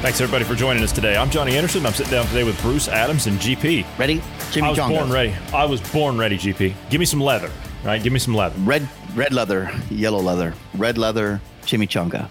[0.00, 1.14] Thanks everybody for joining us today.
[1.14, 1.84] I'm Johnny Anderson.
[1.84, 3.84] I'm sitting down today with Bruce Adams and GP.
[3.98, 4.22] Ready?
[4.50, 5.34] Jimmy I was born ready.
[5.52, 6.74] I was born ready, GP.
[6.88, 7.50] Give me some leather.
[7.84, 8.02] Right?
[8.02, 8.58] Give me some leather.
[8.60, 12.30] Red, red leather, yellow leather, red leather, chimichanga.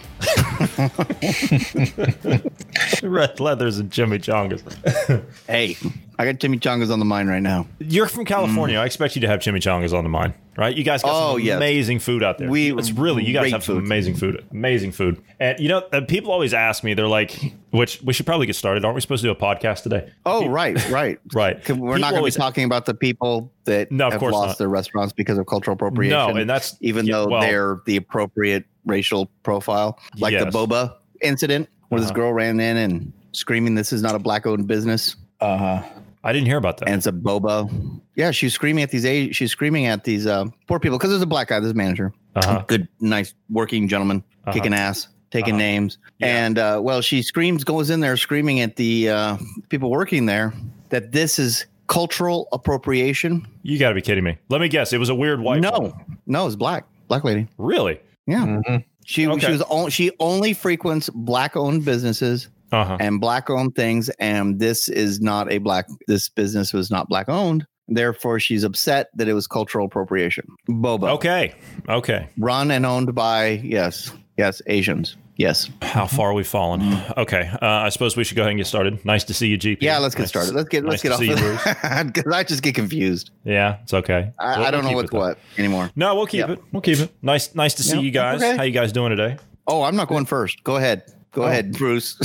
[3.04, 5.24] Red leathers and chimichangas.
[5.48, 5.78] Hey,
[6.20, 7.66] I got chimichangas on the mind right now.
[7.80, 8.78] You're from California.
[8.78, 10.76] I expect you to have chimichangas on the mind, right?
[10.76, 11.56] You guys got Oh, some yes.
[11.56, 12.50] amazing food out there.
[12.50, 13.86] We- it's really you guys great have some food.
[13.86, 15.22] amazing food, amazing food.
[15.40, 17.40] And you know, people always ask me, they're like,
[17.72, 18.84] "Which we should probably get started.
[18.84, 21.56] Aren't we supposed to do a podcast today?" Oh, right, right, right.
[21.70, 24.34] We're People not going to be talking about the people that No, of have course
[24.34, 24.58] lost not.
[24.58, 26.18] their restaurants because of cultural appropriation.
[26.18, 30.44] No, and that's even yeah, though well, they're the appropriate racial profile, like Yes.
[30.44, 32.16] the boba incident, where this Uh-huh.
[32.20, 35.82] girl ran in and screaming, "This is not a black-owned business." Uh huh.
[36.24, 36.88] I didn't hear about that.
[36.90, 38.02] and it's a boba.
[38.16, 39.06] Yeah, she's screaming at these.
[39.06, 41.60] a- She's screaming at these uh, poor people because there's a black guy.
[41.62, 42.64] This manager, Uh-huh.
[42.68, 44.52] good, nice working gentleman, Uh-huh.
[44.52, 45.60] kicking ass, taking Uh-huh.
[45.60, 46.46] names, Yeah.
[46.46, 49.38] and uh, well, she screams, goes in there screaming at the uh,
[49.70, 50.54] people working there
[50.90, 53.48] that this is cultural appropriation.
[53.64, 54.38] You got to be kidding me.
[54.50, 54.92] Let me guess.
[54.94, 55.62] It was a weird white.
[55.62, 55.94] no, woman.
[56.28, 57.48] no, it's black, black lady.
[57.58, 58.00] Really?
[58.28, 58.76] Yeah, Mm-hmm.
[59.06, 59.46] she Okay.
[59.48, 62.98] she was on, she only frequents black owned businesses Uh huh.
[63.00, 67.28] and black owned things and this is not a black this business was not black
[67.30, 71.54] owned therefore she's upset that it was cultural appropriation boba Okay.
[71.88, 72.28] Okay.
[72.38, 76.82] run and owned by yes yes asians yes How far we've fallen?
[77.18, 77.50] Okay.
[77.62, 79.04] Uh, I suppose we should go ahead and get started.
[79.06, 79.78] Nice to see you, GP.
[79.82, 81.64] yeah let's get Nice- started let's get let's nice get off see you, Bruce.
[82.14, 84.32] because i just get confused Yeah, it's okay.
[84.38, 86.52] i, We'll- I don't we'll know what's what anymore No, we'll keep Yeah.
[86.54, 86.60] it.
[86.72, 87.12] We'll keep it.
[87.22, 88.44] Nice, nice to see Yeah, you guys.
[88.44, 88.56] okay.
[88.58, 89.38] How you guys doing today?
[89.68, 91.46] oh i'm not going first go ahead go Oh.
[91.48, 92.20] ahead bruce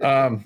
[0.00, 0.44] Um,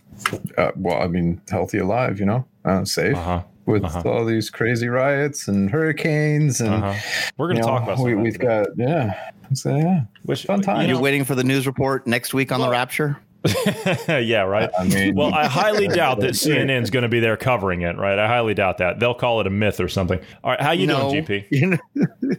[0.56, 3.42] uh, well, I mean, healthy, alive, you know, uh, safe Uh huh.
[3.66, 4.02] with uh-huh.
[4.08, 7.00] all these crazy riots and hurricanes, and Uh huh.
[7.36, 7.98] We're gonna know, talk about.
[8.00, 10.80] we, we've got yeah, so yeah, Which fun time.
[10.82, 13.18] you you're know- waiting for the news report next week on Well- the rapture
[14.08, 14.68] yeah, right.
[14.78, 18.18] I mean, Well, I highly doubt that CNN's going to be there covering it, right?
[18.18, 18.98] I highly doubt that.
[19.00, 20.20] They'll call it a myth or something.
[20.42, 21.10] All right, how you No.
[21.10, 21.46] doing, GP?
[21.50, 21.78] You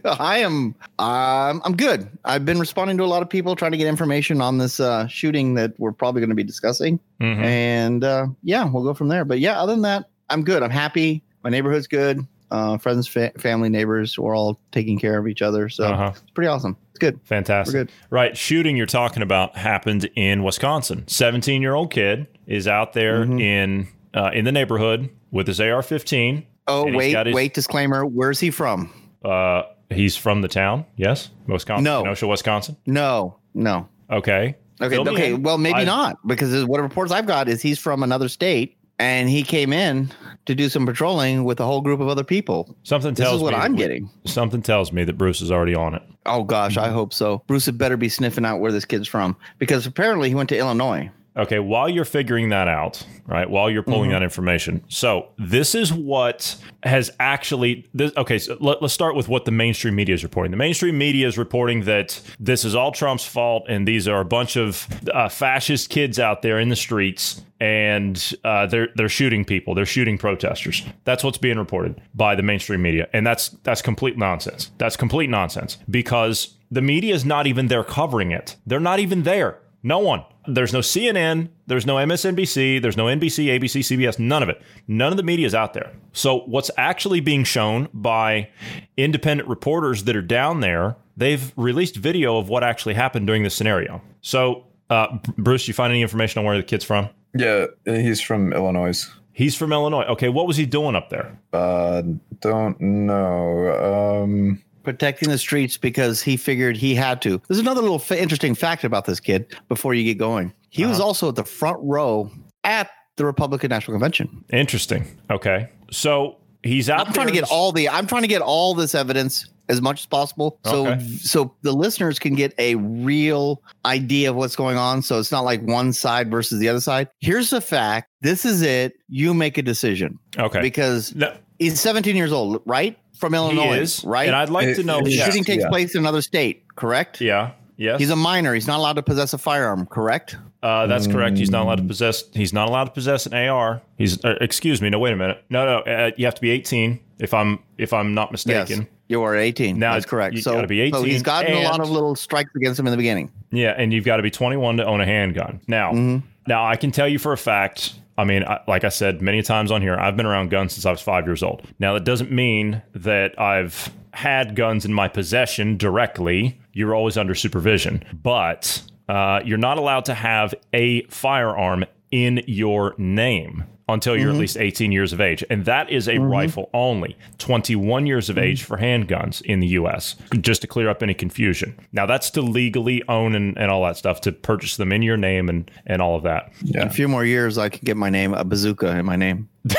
[0.04, 0.74] know, I am.
[0.98, 2.08] Um, I'm good.
[2.24, 5.06] I've been responding to a lot of people trying to get information on this uh,
[5.08, 7.42] shooting that we're probably going to be discussing, Mhm.
[7.44, 9.24] and uh, yeah, we'll go from there.
[9.24, 10.62] But yeah, other than that, I'm good.
[10.62, 11.22] I'm happy.
[11.42, 12.26] My neighborhood's good.
[12.50, 15.68] Uh, friends, fa- family, neighbors, we're all taking care of each other.
[15.68, 16.10] So Uh-huh.
[16.14, 16.76] it's pretty awesome.
[17.00, 17.20] Good.
[17.24, 17.74] Fantastic.
[17.74, 17.92] We're good.
[18.10, 18.36] Right.
[18.36, 21.04] Shooting you're talking about happened in Wisconsin.
[21.08, 23.40] 17 year old kid is out there Mhm.
[23.40, 26.44] in uh, in the neighborhood with his AR 15.
[26.66, 27.54] Oh wait, his- wait.
[27.54, 28.04] Disclaimer.
[28.04, 28.92] Where's he from?
[29.24, 30.84] Uh, he's from the town.
[30.96, 31.30] Yes.
[31.46, 31.84] Wisconsin.
[31.84, 32.02] No.
[32.02, 32.76] Kenosha, Wisconsin.
[32.86, 33.88] No, no.
[34.10, 34.56] Okay.
[34.82, 35.34] Okay, okay.
[35.34, 39.30] Well, maybe I- not because what reports I've got is he's from another state and
[39.30, 40.10] he came in
[40.44, 42.76] to do some patrolling with a whole group of other people.
[42.82, 44.10] Something This tells is what me that I'm getting.
[44.26, 46.02] Something tells me that Bruce is already on it.
[46.26, 46.76] Oh gosh.
[46.76, 47.42] I hope so.
[47.46, 50.58] Bruce had better be sniffing out where this kid's from because apparently he went to
[50.58, 51.10] Illinois.
[51.40, 53.48] Okay, while you're figuring that out, right?
[53.48, 54.12] While you're pulling Mm-hmm.
[54.12, 57.88] that information, so this is what has actually.
[57.94, 60.50] This, okay, so let, us start with what the mainstream media is reporting.
[60.50, 64.24] The mainstream media is reporting that this is all Trump's fault, and these are a
[64.24, 69.44] bunch of uh, fascist kids out there in the streets, and uh, they're they're shooting
[69.44, 70.82] people, they're shooting protesters.
[71.04, 74.70] That's what's being reported by the mainstream media, and that's that's complete nonsense.
[74.78, 78.56] That's complete nonsense because the media is not even there covering it.
[78.66, 79.58] They're not even there.
[79.82, 80.24] No one.
[80.46, 81.48] There's no CNN.
[81.66, 82.82] There's no MSNBC.
[82.82, 84.18] There's no NBC, ABC, CBS.
[84.18, 84.60] None of it.
[84.88, 85.92] None of the media is out there.
[86.12, 88.50] So what's actually being shown by
[88.96, 90.96] independent reporters that are down there?
[91.16, 94.02] They've released video of what actually happened during this scenario.
[94.20, 97.08] So, uh, Bruce, you find any information on where the kid's from?
[97.34, 99.08] yeah, he's from Illinois.
[99.32, 100.04] He's from Illinois.
[100.04, 101.38] Okay, what was he doing up there?
[101.52, 102.02] Uh,
[102.40, 104.22] don't know.
[104.24, 107.40] Um, Protecting the streets because he figured he had to.
[107.48, 110.52] There's another little fa- interesting fact about this kid before you get going.
[110.70, 111.06] He was Uh-huh.
[111.08, 112.30] also at the front row
[112.64, 114.44] at the Republican National Convention.
[114.52, 115.06] Interesting.
[115.30, 117.06] Okay, so he's out.
[117.06, 120.00] I'm trying to get all the I'm trying to get all this evidence as much
[120.00, 121.06] as possible so Okay.
[121.18, 125.44] so the listeners can get a real idea of what's going on so it's not
[125.44, 127.08] like one side versus the other side.
[127.20, 128.08] Here's the fact.
[128.20, 128.94] This is it.
[129.08, 130.60] You make a decision Okay.
[130.60, 132.98] because No, he's 17 years old, right?
[133.20, 134.26] From Illinois, is right?
[134.26, 135.00] and I'd like It- to know.
[135.02, 135.68] the Yeah, shooting takes yeah.
[135.68, 137.20] place in another state, correct?
[137.20, 137.50] Yeah.
[137.76, 137.98] Yes.
[138.00, 138.52] He's a minor.
[138.52, 140.36] He's not allowed to possess a firearm, correct?
[140.62, 141.38] Uh, that's correct.
[141.38, 141.88] He's not allowed to Mm.
[141.88, 142.24] possess.
[142.34, 143.80] He's not allowed to possess an AR.
[143.96, 144.22] He's.
[144.22, 144.90] Uh, excuse me.
[144.90, 145.42] No, wait a minute.
[145.48, 145.78] No, no.
[145.90, 146.98] Uh, you have to be 18.
[147.18, 148.78] If I'm, if I'm not mistaken.
[148.80, 148.88] Yes.
[149.08, 149.78] You are 18.
[149.78, 150.34] Now That's correct.
[150.34, 152.86] you so, gotta be 18, so he's gotten a lot of little strikes against him
[152.86, 153.30] in the beginning.
[153.50, 155.60] Yeah, and you've got to be 21 to own a handgun.
[155.66, 156.22] Now, Mhm.
[156.46, 157.94] now I can tell you for a fact.
[158.20, 160.84] I mean, I, like I said many times on here, I've been around guns since
[160.84, 161.66] I was five years old.
[161.78, 166.60] Now, that doesn't mean that I've had guns in my possession directly.
[166.74, 172.94] You're always under supervision, but uh, you're not allowed to have a firearm in your
[172.98, 174.40] name until you're at mm-hmm.
[174.40, 175.44] least 18 years of age.
[175.50, 176.24] And that is a mm-hmm.
[176.24, 177.16] rifle only.
[177.38, 178.66] 21 years of age mm.
[178.66, 181.78] for handguns in the US, just to clear up any confusion.
[181.92, 185.16] Now, that's to legally own and, and all that stuff, to purchase them in your
[185.16, 186.52] name and, and all of that.
[186.66, 189.48] In a few more years, I can get my name, a bazooka in my name.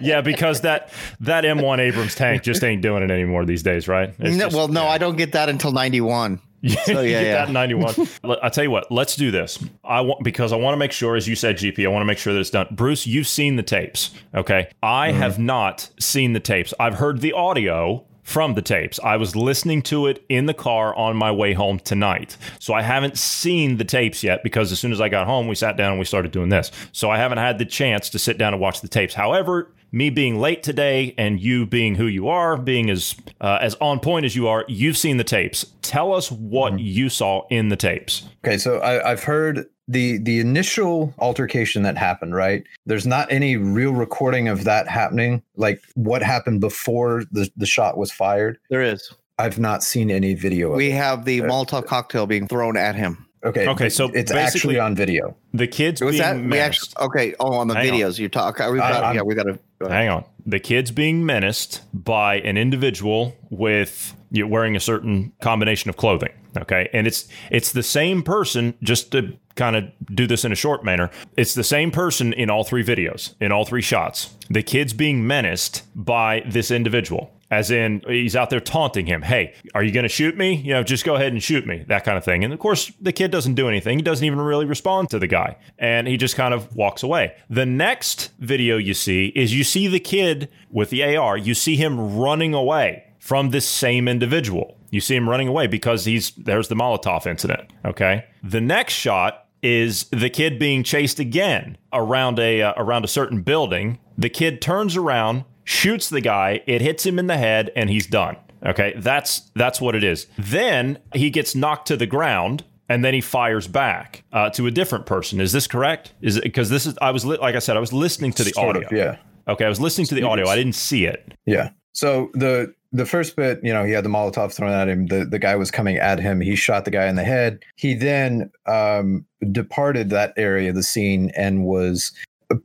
[0.00, 4.16] yeah, because that that M1 Abrams tank just ain't doing it anymore these days, right?
[4.18, 6.40] No, just- well, no, I don't get that until 91.
[6.84, 7.32] So yeah, you get yeah.
[7.32, 8.08] that in 91.
[8.42, 9.58] I tell you what, let's do this.
[9.84, 12.06] I want because I want to make sure, as you said, GP, I want to
[12.06, 12.68] make sure that it's done.
[12.70, 14.10] Bruce, you've seen the tapes.
[14.34, 14.68] Okay.
[14.82, 15.18] I Mm-hmm.
[15.20, 16.72] have not seen the tapes.
[16.78, 19.00] I've heard the audio from the tapes.
[19.02, 22.36] I was listening to it in the car on my way home tonight.
[22.60, 25.56] So I haven't seen the tapes yet because as soon as I got home, we
[25.56, 26.70] sat down and we started doing this.
[26.92, 29.12] So I haven't had the chance to sit down and watch the tapes.
[29.14, 33.74] However, me being late today and you being who you are, being as uh, as
[33.76, 35.66] on point as you are, you've seen the tapes.
[35.82, 38.26] Tell us what you saw in the tapes.
[38.44, 42.34] Okay, so I, I've heard the the initial altercation that happened.
[42.34, 45.42] Right, there's not any real recording of that happening.
[45.56, 48.58] Like what happened before the the shot was fired.
[48.70, 49.12] There is.
[49.38, 50.70] I've not seen any video.
[50.70, 50.94] Of We it.
[50.94, 53.26] have the Molotov cocktail being thrown at him.
[53.44, 55.36] Okay, Okay, so it's basically- actually on video.
[55.52, 56.94] The kids Was being that we menaced.
[56.96, 57.34] actually okay?
[57.40, 57.96] Oh, on the Hang on.
[57.98, 58.58] videos you talk.
[58.58, 59.58] We uh, I- got, I'm- yeah, we got to.
[59.88, 60.24] Hang on.
[60.46, 65.96] The kids being menaced by an individual with you know, wearing a certain combination of
[65.96, 66.30] clothing.
[66.56, 68.74] Okay, and it's it's the same person.
[68.82, 69.84] Just to kind of
[70.14, 73.50] do this in a short manner, it's the same person in all three videos, in
[73.52, 74.30] all three shots.
[74.50, 77.30] The kids being menaced by this individual.
[77.52, 79.20] As in, he's out there taunting him.
[79.20, 80.54] Hey, are you going to shoot me?
[80.54, 81.84] You know, just go ahead and shoot me.
[81.86, 82.44] That kind of thing.
[82.44, 83.98] And of course, the kid doesn't do anything.
[83.98, 85.58] He doesn't even really respond to the guy.
[85.78, 87.34] And he just kind of walks away.
[87.50, 91.36] The next video you see is you see the kid with the AR.
[91.36, 94.78] You see him running away from this same individual.
[94.88, 97.70] You see him running away because he's there's the Molotov incident.
[97.84, 98.24] Okay.
[98.42, 103.42] The next shot is the kid being chased again around a uh, around a certain
[103.42, 103.98] building.
[104.16, 108.06] The kid turns around, shoots the guy, it hits him in the head, and he's
[108.06, 108.36] done.
[108.64, 110.26] Okay, that's that's what it is.
[110.38, 114.70] Then he gets knocked to the ground, and then he fires back uh, to a
[114.70, 115.40] different person.
[115.40, 116.12] Is this correct?
[116.20, 118.44] Is it because this is I was li- like I said I was listening to
[118.44, 118.88] the Sort audio.
[118.88, 119.16] of, yeah.
[119.48, 120.46] Okay, I was listening to the audio.
[120.46, 121.34] I didn't see it.
[121.44, 121.70] Yeah.
[121.92, 125.06] So the the first bit, you know, he had the Molotov thrown at him.
[125.06, 126.40] The the guy was coming at him.
[126.40, 127.64] He shot the guy in the head.
[127.76, 132.12] He then um, departed that area of the scene and was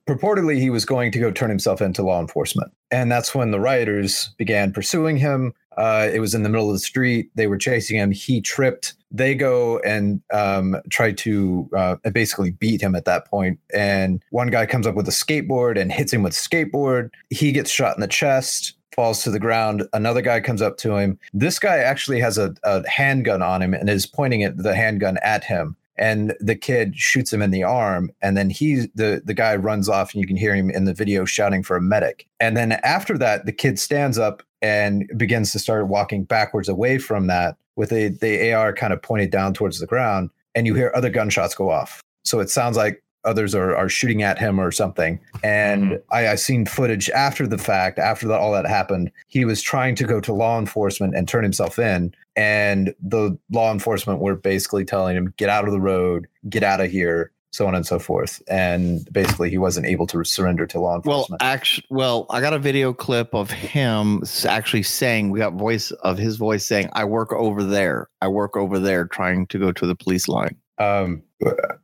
[0.07, 2.71] purportedly he was going to go turn himself into law enforcement.
[2.91, 5.53] And that's when the rioters began pursuing him.
[5.77, 7.29] Uh, it was in the middle of the street.
[7.35, 8.11] They were chasing him.
[8.11, 8.95] He tripped.
[9.11, 13.59] They go and um, try to uh, basically beat him at that point.
[13.73, 17.11] And one guy comes up with a skateboard and hits him with a skateboard.
[17.29, 19.87] He gets shot in the chest falls to the ground.
[19.93, 21.19] Another guy comes up to him.
[21.31, 25.19] This guy actually has a, a handgun on him and is pointing it, the handgun
[25.21, 25.77] at him.
[25.97, 29.89] And the kid shoots him in the arm, and then he the the guy runs
[29.89, 32.27] off, and you can hear him in the video shouting for a medic.
[32.39, 36.97] And then after that, the kid stands up and begins to start walking backwards away
[36.97, 40.73] from that with a, the AR kind of pointed down towards the ground, and you
[40.73, 42.01] hear other gunshots go off.
[42.25, 45.19] So it sounds like others are, are shooting at him or something.
[45.43, 46.01] And Mhm.
[46.11, 49.11] I, I seen footage after the fact, after that, all that happened.
[49.27, 52.13] He was trying to go to law enforcement and turn himself in.
[52.35, 56.79] And the law enforcement were basically telling him, get out of the road, get out
[56.79, 58.41] of here, so on and so forth.
[58.47, 61.41] And basically, he wasn't able to surrender to law enforcement.
[61.41, 65.89] Well, actually, well, I got a video clip of him actually saying, we got voice
[65.91, 68.09] of his voice saying, I work over there.
[68.21, 70.55] I work over there trying to go to the police line.
[70.77, 71.23] um,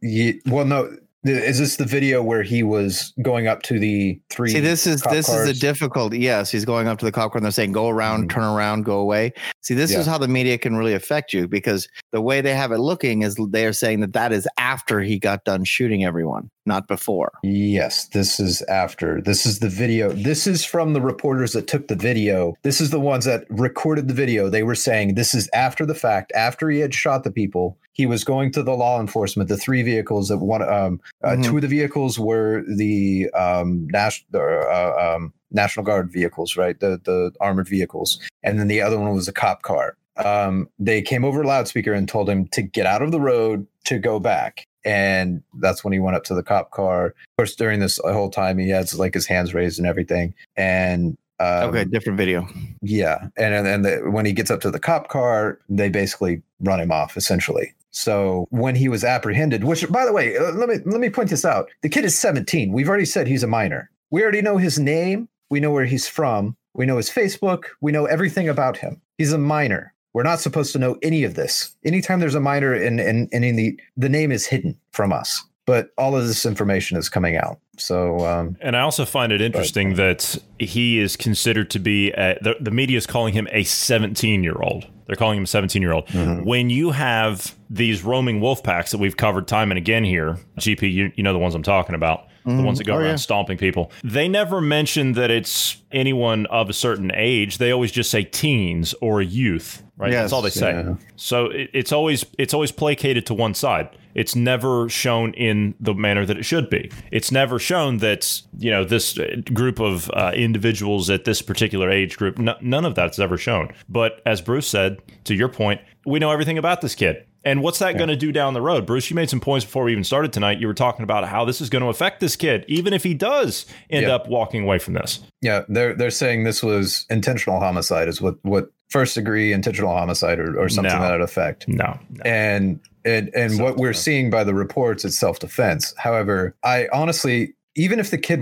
[0.02, 0.96] ye- well, no.
[1.26, 4.50] Is this the video where he was going up to the three?
[4.50, 5.48] See, this is this is cars?
[5.48, 6.20] the difficulty.
[6.20, 8.34] Yes, he's going up to the cop car and they're saying, "Go around, Mhm.
[8.34, 11.88] turn around, go away." See, this is how the media can really affect you because
[12.12, 15.18] the way they have it looking is they are saying that that is after he
[15.18, 17.32] got done shooting everyone, not before.
[17.44, 19.22] Yes, this is after.
[19.22, 20.12] This is the video.
[20.12, 22.56] This is from the reporters that took the video.
[22.64, 24.50] This is the ones that recorded the video.
[24.50, 27.78] They were saying this is after the fact, after he had shot the people.
[27.92, 29.50] He was going to the law enforcement.
[29.50, 31.44] The three vehicles that one, um, uh, Mhm.
[31.44, 36.80] two of the vehicles were the um, national uh, um, National Guard vehicles, right?
[36.80, 39.96] The the armored vehicles, and then the other one was a cop car.
[40.24, 43.98] um, they came over loudspeaker and told him to get out of the road to
[43.98, 44.64] go back.
[44.86, 47.08] And that's when he went up to the cop car.
[47.08, 50.34] Of course, during this whole time, he has like his hands raised and everything.
[50.56, 52.48] And um, okay, different video.
[52.82, 56.42] yeah, and and then the, when he gets up to the cop car, they basically
[56.62, 57.74] run him off essentially.
[57.92, 61.30] So when he was apprehended, which by the way, uh, let me let me point
[61.30, 62.72] this out: the kid is 17.
[62.72, 63.90] We've already said he's a minor.
[64.12, 65.28] We already know his name.
[65.50, 66.56] We know where he's from.
[66.74, 67.66] We know his Facebook.
[67.82, 69.02] We know everything about him.
[69.18, 69.93] He's a minor.
[70.14, 71.76] We're not supposed to know any of this.
[71.84, 75.44] Anytime there's a minor and and, and in the the name is hidden from us.
[75.66, 77.58] But all of this information is coming out.
[77.78, 82.38] So um, And I also find it interesting that he is considered to be, a,
[82.42, 84.86] the, the media is calling him a 17 year old.
[85.08, 86.10] They're calling him a 17 year old.
[86.46, 90.92] When you have these roaming wolf packs that we've covered time and again here, GP,
[90.92, 93.16] you, you know the ones I'm talking about, the ones that go Oh, around yeah.
[93.16, 97.58] stomping people, they never mention that it's anyone of a certain age.
[97.58, 100.12] They always just say teens or youth, right?
[100.12, 100.72] Yes, That's all they say.
[100.72, 100.96] yeah.
[101.16, 103.90] So it, it's always it's always placated to one side.
[104.16, 106.92] It's never shown in the manner that it should be.
[107.12, 109.18] It's never shown that you know this
[109.54, 112.40] group of uh, individuals at this particular age group.
[112.40, 113.74] N- none of that's ever shown.
[113.90, 117.26] But as Bruce said, to your point, we know everything about this kid.
[117.46, 118.86] And what's that going to do down the road?
[118.86, 120.60] Bruce, you made some points before we even started tonight.
[120.60, 123.14] You were talking about how this is going to affect this kid, even if he
[123.14, 124.16] does end Yeah.
[124.16, 125.20] up walking away from this.
[125.42, 130.40] Yeah, they're they're saying this was intentional homicide, is what what first degree intentional homicide
[130.40, 131.02] or, or something No.
[131.02, 131.68] that effect.
[131.68, 132.22] No, no.
[132.24, 135.94] And and and what we're seeing by the reports, it's self defense.
[135.98, 138.42] However, I honestly, even if the kid,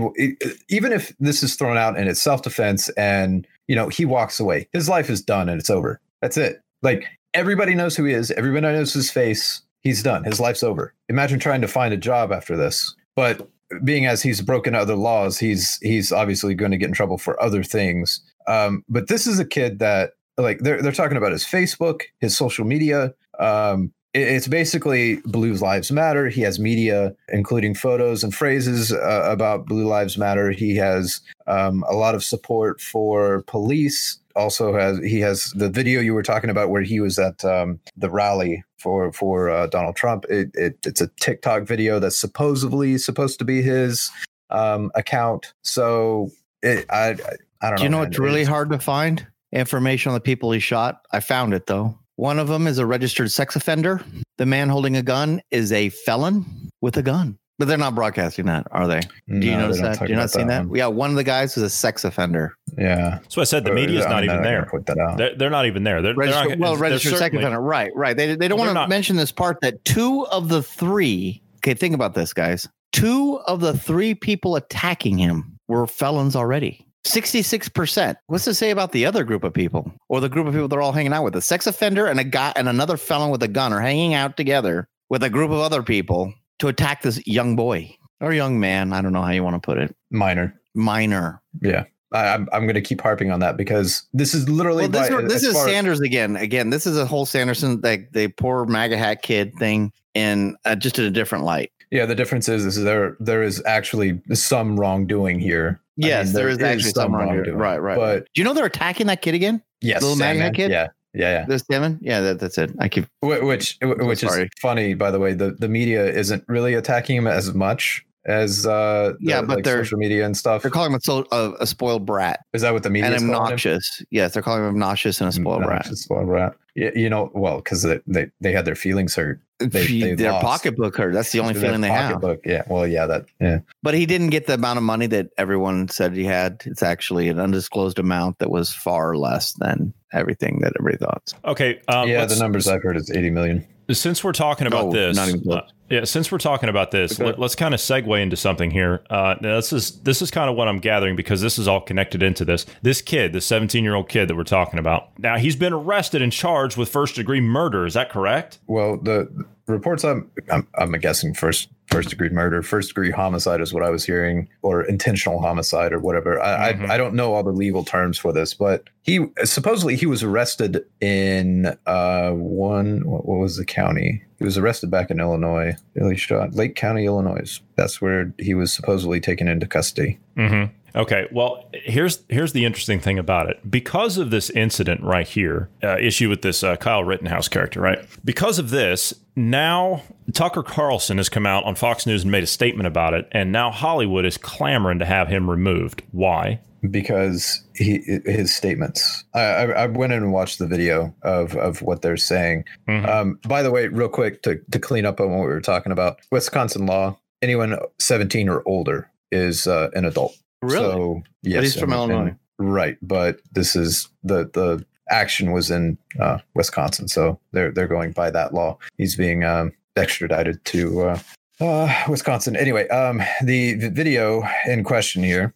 [0.70, 4.40] even if this is thrown out and it's self defense, and you know he walks
[4.40, 6.00] away, his life is done and it's over.
[6.22, 6.62] That's it.
[6.84, 8.32] Like everybody knows who he is.
[8.32, 9.62] Everybody knows his face.
[9.82, 10.24] He's done.
[10.24, 10.94] His life's over.
[11.10, 12.96] Imagine trying to find a job after this.
[13.16, 13.50] But
[13.84, 17.42] being as he's broken other laws, he's he's obviously going to get in trouble for
[17.42, 18.22] other things.
[18.48, 22.38] Um, but this is a kid that like they're they're talking about his Facebook, his
[22.38, 23.14] social media.
[23.40, 26.28] Um, it's basically Blue Lives Matter.
[26.28, 30.52] He has media, including photos and phrases uh, about Blue Lives Matter.
[30.52, 34.20] He has um, a lot of support for police.
[34.36, 37.80] Also has he has the video you were talking about where he was at um,
[37.98, 40.26] the rally for for uh, Donald Trump.
[40.30, 44.10] It, it it's a TikTok video that's supposedly supposed to be his
[44.50, 45.54] um, account.
[45.64, 47.16] So it, I
[47.62, 47.78] I don't know.
[47.78, 48.08] Do you know man.
[48.08, 49.26] what's really hard to find?
[49.54, 51.06] Information on the people he shot.
[51.12, 51.98] I found it though.
[52.16, 54.02] One of them is a registered sex offender.
[54.38, 56.46] The man holding a gun is a felon
[56.82, 57.38] with a gun.
[57.60, 59.02] But they're not broadcasting that, are they?
[59.02, 59.98] Do you No, notice that?
[59.98, 60.66] talk Do you not about seen that?
[60.66, 60.76] one.
[60.78, 62.56] Yeah, one of the guys was a sex offender.
[62.76, 63.20] Yeah.
[63.28, 63.66] So I said.
[63.66, 64.62] The media's I not even there.
[64.62, 65.18] gonna Put that out.
[65.18, 66.02] They're, they're not even there.
[66.02, 67.62] They're, they're Registered, not, well, registered sex offender.
[67.62, 68.18] Right, right.
[68.18, 71.42] They, they don't Well, want to not- mention this part that two of the three,
[71.58, 72.68] okay, think about this, guys.
[72.94, 76.88] Two of the three people attacking him were felons already.
[77.06, 78.16] 66%.
[78.28, 80.82] What's to say about the other group of people or the group of people they're
[80.82, 81.36] all hanging out with?
[81.36, 84.38] A sex offender and a guy and another felon with a gun are hanging out
[84.38, 88.94] together with a group of other people to attack this young boy or young man.
[88.94, 89.96] I don't know how you want to put it.
[90.12, 90.60] Minor.
[90.76, 91.42] Minor.
[91.62, 91.86] Yeah.
[92.14, 95.10] I, I'm I'm going to keep harping on that because this is literally Well, this,
[95.10, 96.36] why- this is Sanders again.
[96.36, 100.76] Again, this is a whole Sanderson, like the poor MAGA hat kid thing, and uh,
[100.76, 101.72] just in a different light.
[101.92, 105.80] Yeah, the difference is, is there there is actually some wrongdoing here.
[106.02, 107.58] I Yes, mean, there is actually some wrongdoing.
[107.58, 107.98] Right, right.
[107.98, 109.62] But Do you know they're attacking that kid again?
[109.82, 110.72] yes, Little Sandmann, kid?
[110.72, 112.00] Yeah, yeah, This Devin?
[112.02, 112.72] Yeah, that, that's it.
[112.80, 113.06] I keep.
[113.22, 113.40] yeah.
[113.44, 115.34] Which which is funny, by the way.
[115.34, 119.64] The the media isn't really attacking him as much as uh the, Yeah, but like
[119.66, 120.62] they're- social media and stuff.
[120.62, 123.16] They're calling him a, so, a, a spoiled brat Is that what the media and
[123.16, 124.02] is obnoxious.
[124.12, 125.82] Yes, they're calling him obnoxious and a spoiled brat.
[125.82, 126.56] Obnoxious spoiled brat.
[126.76, 129.42] Yeah, you know, well, because they, they they had their feelings hurt.
[129.60, 129.68] They-
[130.00, 130.46] they Their lost.
[130.46, 131.14] pocketbook hurt.
[131.14, 132.14] That's the only Their feeling they have.
[132.14, 132.40] pocketbook.
[132.46, 133.60] Yeah, well, yeah, that yeah.
[133.84, 136.64] But he didn't get the amount of money that everyone said he had.
[136.66, 141.34] It's actually an undisclosed amount that was far less than everything that everybody thought.
[141.46, 141.80] Okay.
[141.90, 143.68] Um, yeah, the numbers I've heard is 80 million.
[143.94, 145.56] Since we're talking about No, this, even close.
[145.58, 146.04] uh, yeah.
[146.04, 147.26] Since we're talking about this, Okay.
[147.26, 149.02] let, us kind of segue into something here.
[149.10, 152.24] Uh, this is this is kind of what I'm gathering because this is all connected
[152.24, 152.66] into this.
[152.82, 156.22] This kid, the 17 year old kid that we're talking about, now he's been arrested
[156.22, 157.86] and charged with first degree murder.
[157.86, 158.60] Is that correct?
[158.68, 159.28] Well, the
[159.68, 163.90] reports I'm, I'm I'm guessing first first degree murder, first degree homicide is what I
[163.90, 166.42] was hearing, or intentional homicide or whatever.
[166.42, 166.90] I, Mhm.
[166.90, 170.24] I I don't know all the legal terms for this, but he supposedly he was
[170.24, 174.24] arrested in uh one what, what was the county?
[174.40, 177.60] He was arrested back in Illinois, Billy shot Lake County, Illinois.
[177.76, 180.18] That's where he was supposedly taken into custody.
[180.38, 180.74] Mm-hmm.
[180.96, 181.28] Okay.
[181.32, 183.70] Well, here's here's the interesting thing about it.
[183.70, 188.06] Because of this incident right here, uh, issue with this uh, Kyle Rittenhouse character, right?
[188.24, 192.48] Because of this, now Tucker Carlson has come out on Fox News and made a
[192.48, 196.04] statement about it, and now Hollywood is clamoring to have him removed.
[196.12, 196.60] Why?
[196.90, 199.24] because he his statements.
[199.36, 202.66] I, I, I went in and watched the video of of what they're saying.
[202.88, 203.08] Mhm.
[203.08, 205.92] Um, by the way, real quick to to clean up on what we were talking
[205.92, 210.36] about, Wisconsin law: anyone 17 or older is uh, an adult.
[210.68, 212.36] So yes, he's from and- Illinois.
[212.60, 212.98] and- right?
[213.02, 218.30] But this is the the action was in uh, Wisconsin, so they're they're going by
[218.32, 218.78] that law.
[218.98, 221.20] He's being um, extradited to uh,
[221.60, 222.56] uh, Wisconsin.
[222.56, 225.54] Anyway, um, the, the video in question here,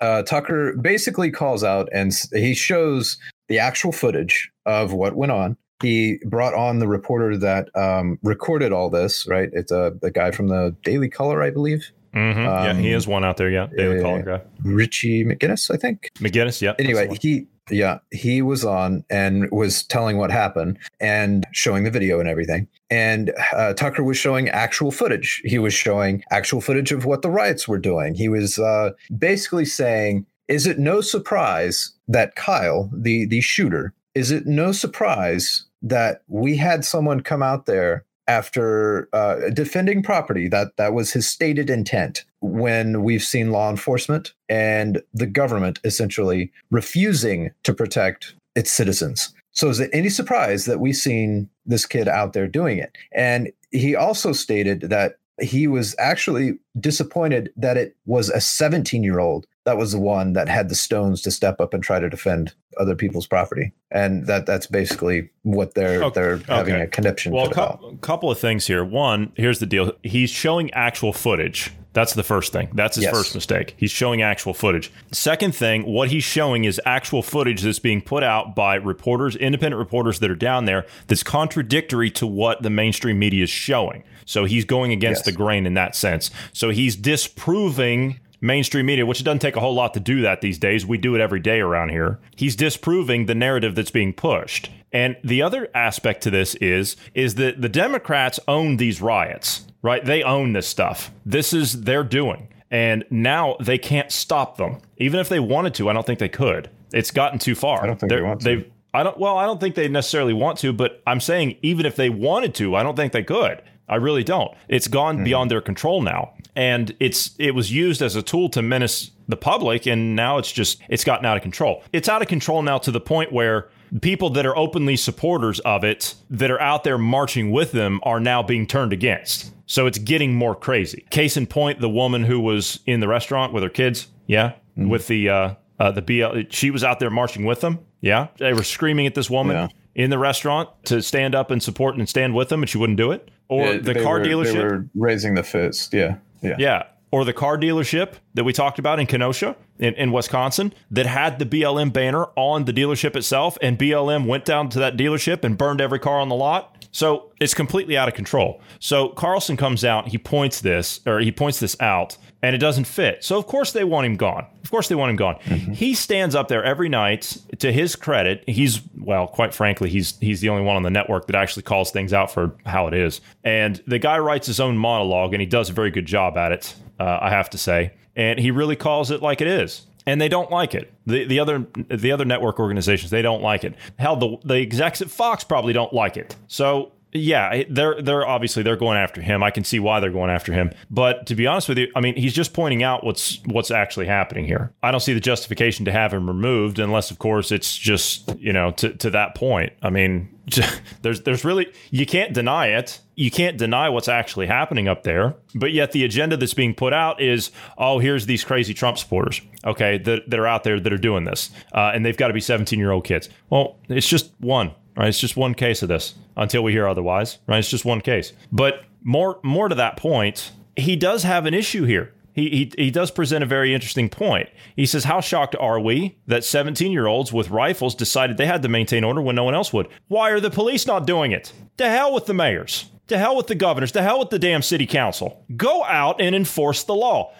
[0.00, 3.18] uh, Tucker basically calls out and he shows
[3.48, 5.56] the actual footage of what went on.
[5.82, 9.26] He brought on the reporter that um, recorded all this.
[9.26, 12.36] Right, it's a, a guy from the Daily Caller, I believe, Mhm.
[12.44, 13.50] yeah, Um, he is one out there.
[13.50, 14.38] Yeah, Daily yeah, Caller yeah.
[14.38, 14.42] guy.
[14.64, 16.10] Richie McGinnis, I think.
[16.18, 16.60] McGinnis.
[16.60, 16.74] yeah.
[16.78, 22.18] anyway he yeah he was on and was telling what happened and showing the video
[22.18, 27.04] and everything and uh, tucker was showing actual footage he was showing actual footage of
[27.04, 32.34] what the riots were doing he was uh, basically saying is it no surprise that
[32.34, 38.04] kyle the the shooter is it no surprise that we had someone come out there
[38.28, 44.32] after uh, defending property that that was his stated intent when we've seen law enforcement
[44.48, 49.34] and the government essentially refusing to protect its citizens.
[49.52, 52.96] So is it any surprise that we've seen this kid out there doing it?
[53.12, 59.18] And he also stated that he was actually disappointed that it was a 17 year
[59.18, 62.08] old that was the one that had the stones to step up and try to
[62.10, 66.84] defend other people's property and that that's basically what they're Okay, they're having okay.
[66.84, 68.82] a conniption Well, a couple of things here.
[68.84, 69.92] One, here's the deal.
[70.02, 71.70] He's showing actual footage.
[71.94, 72.70] That's the first thing.
[72.72, 73.14] That's his Yes.
[73.14, 73.74] first mistake.
[73.76, 74.90] He's showing actual footage.
[75.10, 79.78] Second thing, what he's showing is actual footage that's being put out by reporters, independent
[79.78, 84.04] reporters that are down there, that's contradictory to what the mainstream media is showing.
[84.24, 85.26] So he's going against Yes.
[85.26, 86.30] the grain in that sense.
[86.54, 90.42] So he's disproving mainstream media, which it doesn't take a whole lot to do that
[90.42, 90.84] these days.
[90.84, 92.18] We do it every day around here.
[92.36, 94.70] He's disproving the narrative that's being pushed.
[94.92, 100.04] And the other aspect to this is is that the Democrats own these riots, right?
[100.04, 101.10] They own this stuff.
[101.24, 102.48] This is their doing.
[102.70, 104.78] And now they can't stop them.
[104.98, 106.68] Even if they wanted to, I don't think they could.
[106.92, 107.82] It's gotten too far.
[107.82, 108.44] I don't think they They're- want to.
[108.44, 109.16] they've- I don't.
[109.18, 112.54] Well, I don't think they necessarily want to, but I'm saying even if they wanted
[112.56, 113.62] to, I don't think they could.
[113.88, 114.50] I really don't.
[114.68, 115.24] It's gone Mm-hmm.
[115.24, 119.36] beyond their control now, and it's it was used as a tool to menace the
[119.36, 121.82] public, and now it's just it's gotten out of control.
[121.92, 123.68] It's out of control now to the point where
[124.00, 128.20] people that are openly supporters of it, that are out there marching with them, are
[128.20, 129.52] now being turned against.
[129.66, 131.04] So it's getting more crazy.
[131.10, 134.88] Case in point, the woman who was in the restaurant with her kids, yeah, Mm-hmm.
[134.88, 137.80] with the uh, uh, the BL, she was out there marching with them.
[138.00, 139.68] Yeah, they were screaming at this woman Yeah.
[139.94, 142.96] in the restaurant to stand up and support and stand with them, and she wouldn't
[142.96, 143.30] do it.
[143.48, 145.92] Or Yeah, the car were- dealership, They were raising the fist.
[145.92, 146.16] Yeah.
[146.42, 146.56] Yeah.
[146.58, 146.82] yeah.
[147.10, 151.38] Or the car dealership that we talked about in Kenosha, in, in Wisconsin, that had
[151.38, 155.58] the BLM banner on the dealership itself, and BLM went down to that dealership and
[155.58, 156.86] burned every car on the lot.
[156.90, 158.60] So it's completely out of control.
[158.78, 162.84] So Carlson comes out, he points this, or he points this out, and it doesn't
[162.84, 163.22] fit.
[163.22, 164.46] So of course they want him gone.
[164.64, 165.36] Of course they want him gone.
[165.40, 167.36] He stands up there every night.
[167.58, 171.26] To his credit, he's well, quite frankly, he's he's the only one on the network
[171.28, 173.20] that actually calls things out for how it is.
[173.44, 176.52] And the guy writes his own monologue, and he does a very good job at
[176.52, 176.74] it.
[176.98, 179.86] Uh, I have to say, and he really calls it like it is.
[180.04, 180.92] And they don't like it.
[181.06, 183.74] The the other the other network organizations they don't like it.
[183.98, 186.34] Hell, the the execs at Fox probably don't like it.
[186.48, 189.42] So yeah, they're they're obviously they're going after him.
[189.42, 190.70] I can see why they're going after him.
[190.90, 194.06] But to be honest with you, I mean, he's just pointing out what's what's actually
[194.06, 194.72] happening here.
[194.82, 198.52] I don't see the justification to have him removed unless of course it's just, you
[198.52, 199.74] know, to to that point.
[199.82, 200.30] I mean,
[201.02, 202.98] there's there's really you can't deny it.
[203.14, 205.34] You can't deny what's actually happening up there.
[205.54, 209.42] But yet the agenda that's being put out is, oh, here's these crazy Trump supporters,
[209.66, 212.34] okay, that, that are out there that are doing this, uh, and they've got to
[212.34, 213.28] be 17 year old kids.
[213.50, 215.08] Well, it's just one right?
[215.08, 217.58] It's just one case of this until we hear otherwise, right?
[217.58, 218.32] It's just one case.
[218.50, 222.12] But more more to that point, he does have an issue here.
[222.34, 224.48] He, he, he does present a very interesting point.
[224.74, 228.62] He says, How shocked are we that 17 year olds with rifles decided they had
[228.62, 229.88] to maintain order when no one else would?
[230.08, 231.52] Why are the police not doing it?
[231.76, 232.86] To hell with the mayors.
[233.08, 233.92] To hell with the governors.
[233.92, 235.44] To hell with the damn city council.
[235.56, 237.32] Go out and enforce the law.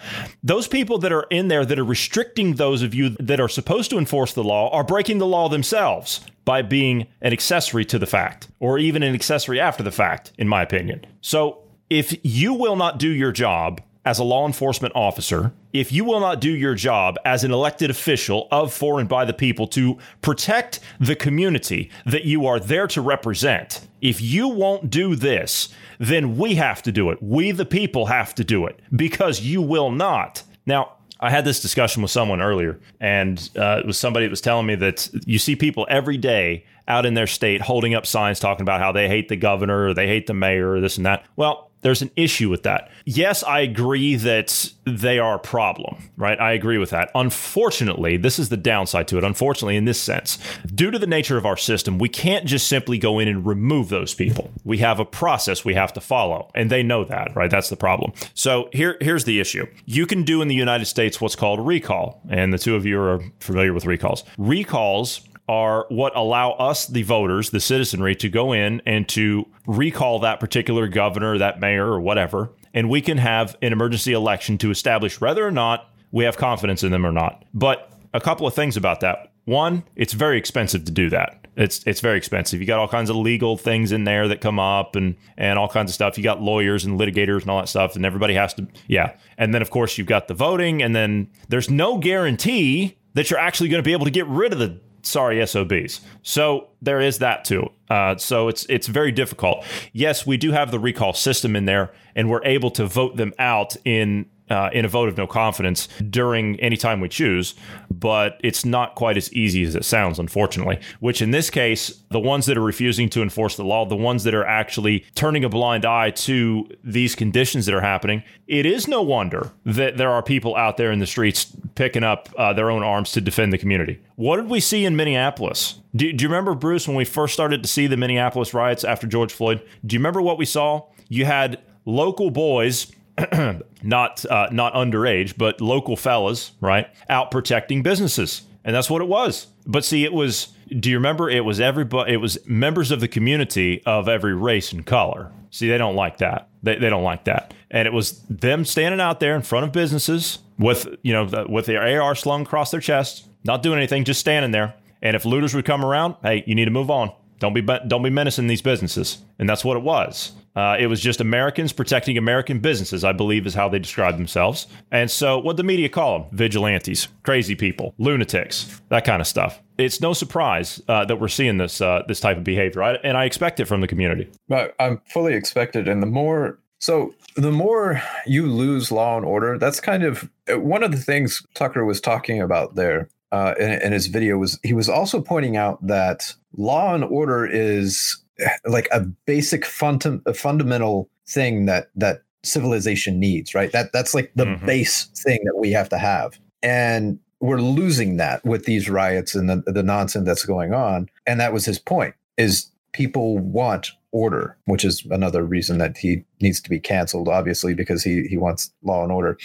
[0.42, 3.90] Those people that are in there that are restricting those of you that are supposed
[3.90, 8.06] to enforce the law are breaking the law themselves by being an accessory to the
[8.06, 11.06] fact, or even an accessory after the fact, in my opinion.
[11.20, 16.04] So if you will not do your job as a law enforcement officer, if you
[16.04, 19.66] will not do your job as an elected official of, for, and by the people
[19.68, 25.68] to protect the community that you are there to represent, if you won't do this,
[25.98, 27.22] then we have to do it.
[27.22, 30.42] We, the people, have to do it because you will not.
[30.66, 34.40] Now, I had this discussion with someone earlier, and uh, it was somebody that was
[34.40, 38.40] telling me that you see people every day out in their state holding up signs
[38.40, 41.06] talking about how they hate the governor or they hate the mayor or this and
[41.06, 41.24] that.
[41.36, 42.90] Well, there's an issue with that.
[43.04, 46.40] Yes, I agree that they are a problem, right?
[46.40, 47.10] I agree with that.
[47.14, 49.24] Unfortunately, this is the downside to it.
[49.24, 50.38] Unfortunately, in this sense,
[50.74, 53.88] due to the nature of our system, we can't just simply go in and remove
[53.88, 54.50] those people.
[54.64, 57.50] We have a process we have to follow, and they know that, right?
[57.50, 58.12] That's the problem.
[58.34, 59.66] So here, here's the issue.
[59.84, 63.00] You can do in the United States what's called recall, and the two of you
[63.00, 64.24] are familiar with recalls.
[64.38, 70.18] Recalls are what allow us, the voters, the citizenry, to go in and to recall
[70.20, 72.50] that particular governor, that mayor, or whatever.
[72.74, 76.82] And we can have an emergency election to establish whether or not we have confidence
[76.82, 77.44] in them or not.
[77.52, 79.32] But a couple of things about that.
[79.44, 81.48] One, it's very expensive to do that.
[81.56, 82.60] It's it's very expensive.
[82.60, 85.68] You got all kinds of legal things in there that come up and and all
[85.68, 86.16] kinds of stuff.
[86.16, 89.14] You got lawyers and litigators and all that stuff, and everybody has to yeah.
[89.36, 93.40] And then of course you've got the voting, and then there's no guarantee that you're
[93.40, 96.00] actually going to be able to get rid of the sorry SOBs.
[96.22, 97.68] So there is that too.
[97.90, 99.64] Uh, so it's it's very difficult.
[99.92, 103.32] Yes, we do have the recall system in there, and we're able to vote them
[103.38, 107.54] out in uh, in a vote of no confidence during any time we choose,
[107.90, 110.78] but it's not quite as easy as it sounds, unfortunately.
[111.00, 114.24] Which in this case, the ones that are refusing to enforce the law, the ones
[114.24, 118.86] that are actually turning a blind eye to these conditions that are happening, it is
[118.86, 122.70] no wonder that there are people out there in the streets picking up uh, their
[122.70, 124.00] own arms to defend the community.
[124.16, 125.80] What did we see in Minneapolis?
[125.94, 129.06] Do, do you remember, Bruce, when we first started to see the Minneapolis riots after
[129.06, 129.62] George Floyd?
[129.86, 130.82] Do you remember what we saw?
[131.08, 132.92] You had local boys
[133.82, 139.08] not uh, not underage, but local fellas, right, out protecting businesses, and that's what it
[139.08, 139.48] was.
[139.66, 140.48] But see, it was.
[140.68, 141.28] Do you remember?
[141.28, 142.12] It was everybody.
[142.12, 145.30] It was members of the community of every race and color.
[145.50, 146.48] See, they don't like that.
[146.62, 147.52] They, they don't like that.
[147.70, 151.66] And it was them standing out there in front of businesses with you know with
[151.66, 154.74] their AR slung across their chest, not doing anything, just standing there.
[155.02, 157.12] And if looters would come around, hey, you need to move on.
[157.42, 159.18] Don't be don't be menacing these businesses.
[159.40, 160.30] And that's what it was.
[160.54, 164.68] Uh, it was just Americans protecting American businesses, I believe, is how they describe themselves.
[164.92, 169.60] And so, what the media call them vigilantes, crazy people, lunatics, that kind of stuff.
[169.76, 173.16] It's no surprise uh, that we're seeing this uh, this type of behavior, I, and
[173.16, 174.30] I expect it from the community.
[174.46, 179.58] But I'm fully expected, and the more so, the more you lose law and order,
[179.58, 183.92] that's kind of one of the things Tucker was talking about there uh, in, in,
[183.92, 188.22] his video was he was also pointing out that law and order is
[188.66, 193.72] like a basic funda- a fundamental thing that that civilization needs right?
[193.72, 194.66] That that's like the mm-hmm.
[194.66, 196.38] base thing that we have to have.
[196.62, 201.08] And we're losing that with these riots and the, the nonsense that's going on.
[201.26, 206.24] And that was his point is people want order, which is another reason that he
[206.40, 209.36] needs to be canceled, obviously, because he he wants law and order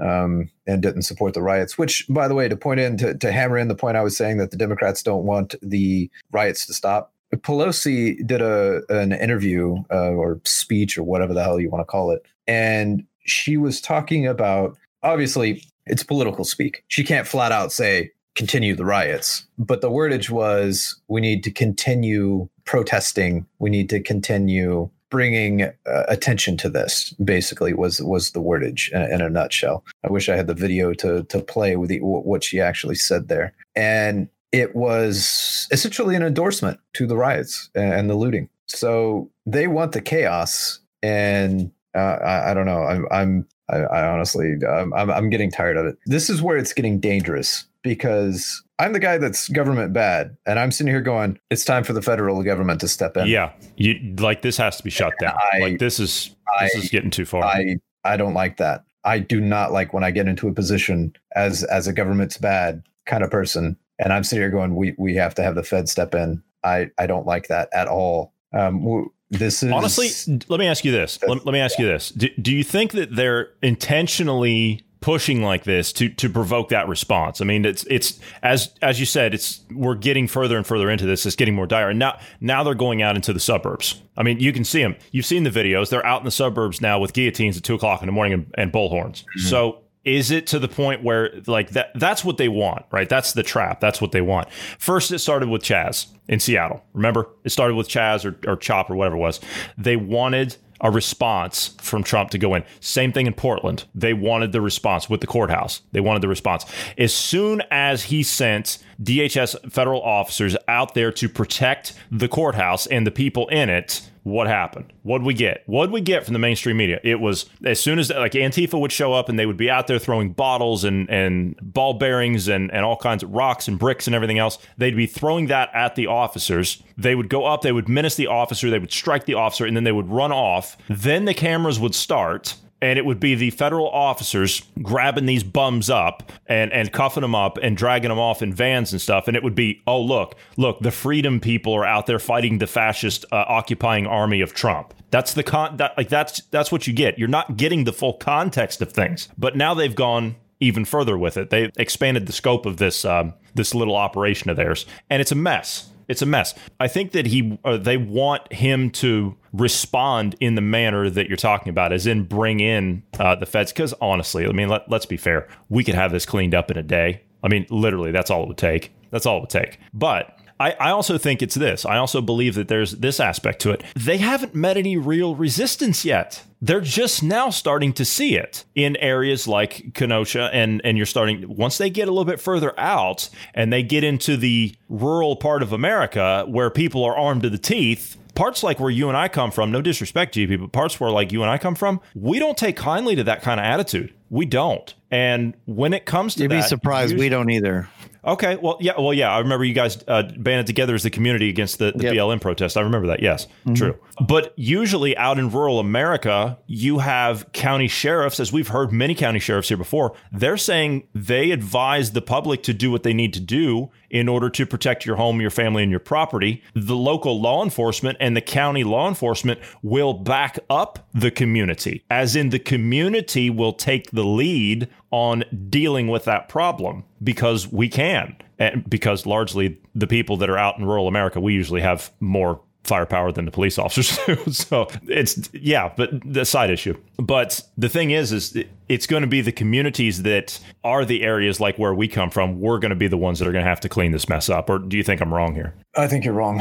[0.00, 1.78] um, and didn't support the riots.
[1.78, 4.16] Which, by the way, to point in to, to hammer in the point I was
[4.16, 7.12] saying that the Democrats don't want the riots to stop.
[7.34, 11.90] Pelosi did a an interview uh, or speech or whatever the hell you want to
[11.90, 16.84] call it, and she was talking about obviously it's political speak.
[16.88, 19.46] She can't flat out say continue the riots.
[19.58, 23.46] But the wordage was we need to continue protesting.
[23.58, 25.72] We need to continue bringing uh,
[26.06, 29.82] attention to this basically was was the wordage in, in, a nutshell.
[30.04, 33.28] I wish i had the video to to play with the, what she actually said
[33.28, 33.54] there.
[33.74, 38.50] And it was essentially an endorsement to the riots and the looting.
[38.66, 42.82] So they want the chaos and uh, I, I, don't know.
[42.82, 45.96] I'm i'm I, I honestly I'm, I'm getting tired of it.
[46.04, 50.70] This is where it's getting dangerous because I'm the guy that's government bad, and I'm
[50.70, 54.42] sitting here going, "It's time for the federal government to step in." Yeah, you like
[54.42, 55.36] this has to be shut down.
[55.52, 57.42] I, like this is this I, is getting too far.
[57.44, 58.84] I I don't like that.
[59.04, 62.82] I do not like when I get into a position as as a government's bad
[63.06, 65.88] kind of person, and I'm sitting here going, "We we have to have the Fed
[65.88, 68.34] step in." I I don't like that at all.
[68.52, 70.08] Um, this is honestly.
[70.48, 71.18] Let me ask you this.
[71.26, 72.10] Let, let me ask you this.
[72.10, 77.40] Do, do you think that they're intentionally pushing like this to to provoke that response.
[77.40, 81.06] I mean, it's it's as as you said, it's we're getting further and further into
[81.06, 81.24] this.
[81.26, 81.90] It's getting more dire.
[81.90, 84.02] And now now they're going out into the suburbs.
[84.16, 84.96] I mean, you can see them.
[85.12, 85.90] You've seen the videos.
[85.90, 88.54] They're out in the suburbs now with guillotines at two o'clock in the morning and,
[88.54, 89.24] and bullhorns.
[89.24, 89.40] Mm-hmm.
[89.40, 93.32] So is it to the point where like that that's what they want right that's
[93.32, 97.50] the trap that's what they want first it started with chaz in seattle remember it
[97.50, 99.40] started with chaz or, or chop or whatever it was
[99.76, 102.64] they wanted a response from Trump to go in.
[102.80, 103.84] Same thing in Portland.
[103.94, 105.82] They wanted the response with the courthouse.
[105.92, 106.64] They wanted the response.
[106.96, 113.06] As soon as he sent DHS federal officers out there to protect the courthouse and
[113.06, 114.92] the people in it, what happened?
[115.02, 115.62] What'd we get?
[115.66, 117.00] What'd we get from the mainstream media?
[117.02, 119.86] It was as soon as like Antifa would show up and they would be out
[119.86, 124.06] there throwing bottles and, and ball bearings and, and all kinds of rocks and bricks
[124.06, 124.58] and everything else.
[124.76, 126.82] They'd be throwing that at the officers.
[126.96, 129.76] They would go up, they would menace the officer, they would strike the officer, and
[129.76, 130.76] then they would run off.
[130.88, 135.90] Then the cameras would start and it would be the federal officers grabbing these bums
[135.90, 139.26] up and, and cuffing them up and dragging them off in vans and stuff.
[139.26, 142.66] And it would be, oh, look, look, the freedom people are out there fighting the
[142.66, 144.94] fascist uh, occupying army of Trump.
[145.10, 147.18] That's the con that like that's that's what you get.
[147.18, 149.28] You're not getting the full context of things.
[149.38, 151.50] But now they've gone even further with it.
[151.50, 155.36] They've expanded the scope of this um, this little operation of theirs, and it's a
[155.36, 155.90] mess.
[156.08, 156.54] It's a mess.
[156.80, 161.36] I think that he uh, they want him to respond in the manner that you're
[161.36, 163.72] talking about, as in bring in uh, the feds.
[163.72, 166.78] Because honestly, I mean, let, let's be fair, we could have this cleaned up in
[166.78, 167.22] a day.
[167.42, 168.92] I mean, literally, that's all it would take.
[169.10, 169.78] That's all it would take.
[169.92, 171.84] But I, I, also think it's this.
[171.84, 173.82] I also believe that there's this aspect to it.
[173.94, 176.42] They haven't met any real resistance yet.
[176.60, 181.44] They're just now starting to see it in areas like Kenosha, and and you're starting
[181.56, 185.62] once they get a little bit further out and they get into the rural part
[185.62, 189.26] of America where people are armed to the teeth parts like where you and I
[189.28, 192.38] come from, no disrespect, GP, but parts where like you and I come from, we
[192.38, 194.14] don't take kindly to that kind of attitude.
[194.30, 194.94] We don't.
[195.10, 197.88] And when it comes to You'd that, be surprised usually- we don't either.
[198.28, 199.30] Okay, well, yeah, well, yeah.
[199.32, 202.14] I remember you guys uh, banded together as the community against the, the Yep.
[202.14, 202.76] BLM protest.
[202.76, 203.20] I remember that.
[203.22, 203.98] Yes, true.
[204.20, 209.38] But usually, out in rural America, you have county sheriffs, as we've heard many county
[209.38, 210.14] sheriffs here before.
[210.30, 214.48] They're saying they advise the public to do what they need to do in order
[214.48, 216.62] to protect your home, your family, and your property.
[216.74, 222.34] The local law enforcement and the county law enforcement will back up the community, as
[222.36, 228.36] in the community will take the lead on dealing with that problem because we can.
[228.58, 232.60] And because largely the people that are out in rural America, we usually have more
[232.84, 234.50] firepower than the police officers do.
[234.50, 236.96] so it's yeah, but the side issue.
[237.18, 238.56] But the thing is, is
[238.88, 242.60] it's going to be the communities that are the areas like where we come from.
[242.60, 244.48] We're going to be the ones that are going to have to clean this mess
[244.48, 244.68] up.
[244.68, 245.74] Or do you think I'm wrong here?
[245.96, 246.60] I think you're wrong,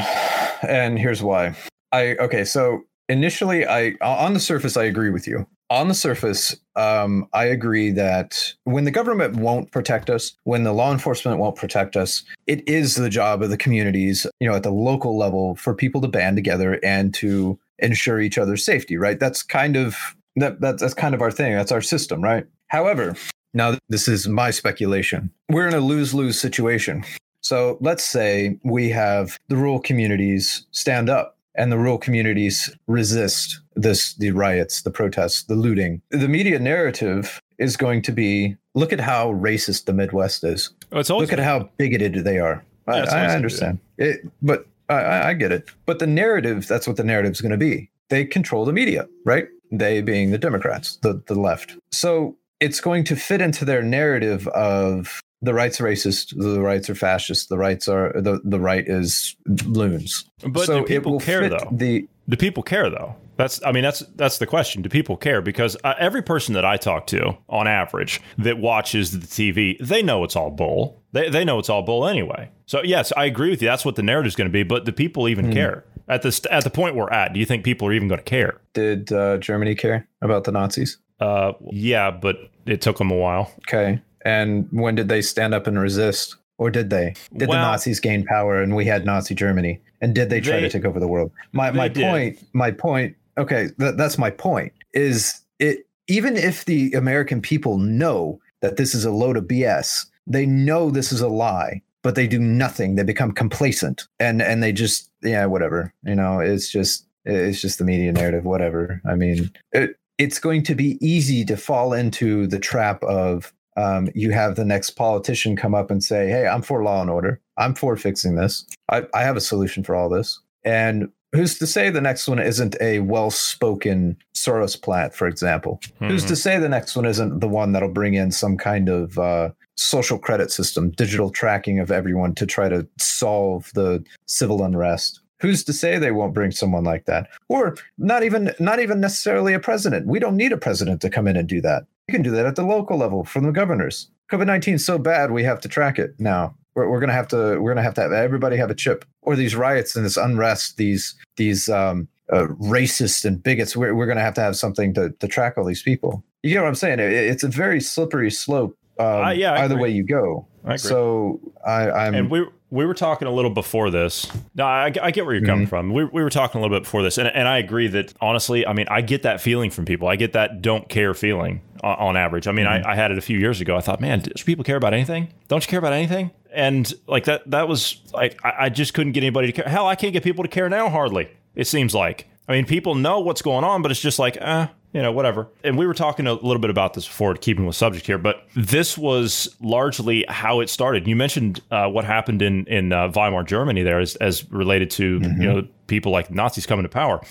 [0.62, 1.55] and here's why.
[1.91, 5.47] I okay, so initially, I on the surface, I agree with you.
[5.69, 10.71] On the surface, um, I agree that when the government won't protect us, when the
[10.71, 14.63] law enforcement won't protect us, it is the job of the communities, you know, at
[14.63, 18.95] the local level, for people to band together and to ensure each other's safety.
[18.95, 19.19] Right?
[19.19, 19.97] That's kind of
[20.38, 21.53] that, that that's kind of our thing.
[21.53, 22.45] That's our system, right?
[22.67, 23.15] However,
[23.53, 25.32] now this is my speculation.
[25.49, 27.03] We're in a lose lose situation.
[27.41, 33.60] So let's say we have the rural communities stand up and the rural communities resist
[33.76, 36.02] this the riots, the protests, the looting.
[36.12, 40.72] The media narrative is going to be look at how racist the Midwest is.
[40.91, 42.63] Oh, it's Look at how bigoted they are.
[42.88, 45.70] I, I understand it, but I- I, I get it.
[45.86, 47.89] But the narrative, that's what the narrative is going to be.
[48.10, 49.48] They control the media, right?
[49.70, 51.76] They being the Democrats, the, the left.
[51.91, 56.89] So it's going to fit into their narrative of the right's are racist, the rights
[56.89, 60.26] are fascist, the rights are the, the right is loons.
[60.47, 61.69] But so do people care though?
[61.71, 63.15] The Do people care though?
[63.38, 64.82] That's I mean that's that's the question.
[64.82, 65.41] Do people care?
[65.41, 70.02] Because uh, every person that I talk to, on average, that watches the TV, they
[70.02, 71.04] know it's all bull.
[71.12, 72.50] They they know it's all bull anyway.
[72.65, 73.67] So yes, I agree with you.
[73.67, 74.63] That's what the narrative is going to be.
[74.63, 77.34] But do people even care at the st- at the point we're at?
[77.34, 78.60] Do you think people are even going to care?
[78.73, 80.97] did uh, Germany care about the Nazis?
[81.19, 83.52] Uh, yeah, but it took them a while.
[83.67, 84.02] Okay.
[84.27, 86.35] And when did they stand up and resist?
[86.57, 87.13] Or did they?
[87.35, 89.79] Did Well- the Nazis gain power and we had Nazi Germany?
[90.01, 91.31] And did they try They- to take over the world?
[91.53, 92.03] My my did.
[92.03, 94.73] point, my point, okay, th- that's my point.
[94.93, 100.05] Is it even if the American people know that this is a load of BS,
[100.25, 102.95] they know this is a lie, but they do nothing.
[102.95, 105.93] They become complacent and and they just yeah, whatever.
[106.03, 109.01] You know, it's just it's just the media narrative, whatever.
[109.05, 114.09] I mean, it, it's going to be easy to fall into the trap of um,
[114.15, 117.39] you have the next politician come up and say, Hey, I'm for law and order.
[117.57, 118.65] I'm for fixing this.
[118.89, 120.39] I, I have a solution for all this.
[120.65, 125.79] And who's to say the next one isn't a well spoken Soros plant, for example?
[125.99, 126.27] Who's Mhm.
[126.29, 129.49] to say the next one isn't the one that'll bring in some kind of uh,
[129.75, 135.19] social credit system, digital tracking of everyone to try to solve the civil unrest?
[135.39, 137.29] Who's to say they won't bring someone like that?
[137.47, 140.07] Or not even not even necessarily a president.
[140.07, 141.83] We don't need a president to come in and do that.
[142.08, 144.10] You can do that at the local level from the governors.
[144.32, 146.56] COVID nineteen is so bad we have to track it now.
[146.74, 149.04] We're, we're gonna have to we're gonna have to have everybody have a chip.
[149.22, 153.76] Or these riots and this unrest, these these um, uh, racists and bigots.
[153.76, 156.24] We're, we're gonna have to have something to to track all these people.
[156.43, 157.00] You get what I'm saying?
[157.00, 158.78] It, it's a very slippery slope.
[159.00, 159.84] Um, Uh, yeah, I either agree.
[159.84, 160.48] way you go.
[160.63, 160.78] I agree.
[160.78, 164.30] So I, I'm and we we were talking a little before this.
[164.56, 165.69] No, I, I get where you're coming mm-hmm.
[165.69, 165.93] from.
[165.93, 168.67] We, we were talking a little bit before this, and, and I agree that honestly,
[168.67, 170.08] I mean, I get that feeling from people.
[170.08, 172.47] I get that don't care feeling on, on average.
[172.47, 172.89] I mean, I, mm-hmm.
[172.89, 173.77] I had it a few years ago.
[173.77, 175.32] I thought, man, do people care about anything?
[175.47, 176.32] Don't you care about anything?
[176.51, 179.69] And like that, that was like, I, I just couldn't get anybody to care.
[179.69, 181.30] Hell, I can't get people to care now, hardly.
[181.56, 182.27] It seems like.
[182.49, 185.47] I mean, people know what's going on, but it's just like, eh, you know, whatever.
[185.63, 188.47] And we were talking a little bit about this before, keeping with subject here, but
[188.56, 191.08] this was largely how it started.
[191.08, 195.19] You mentioned uh, what happened in in uh, Weimar Germany there, as, as related to
[195.21, 197.21] you know people like Nazis coming to power.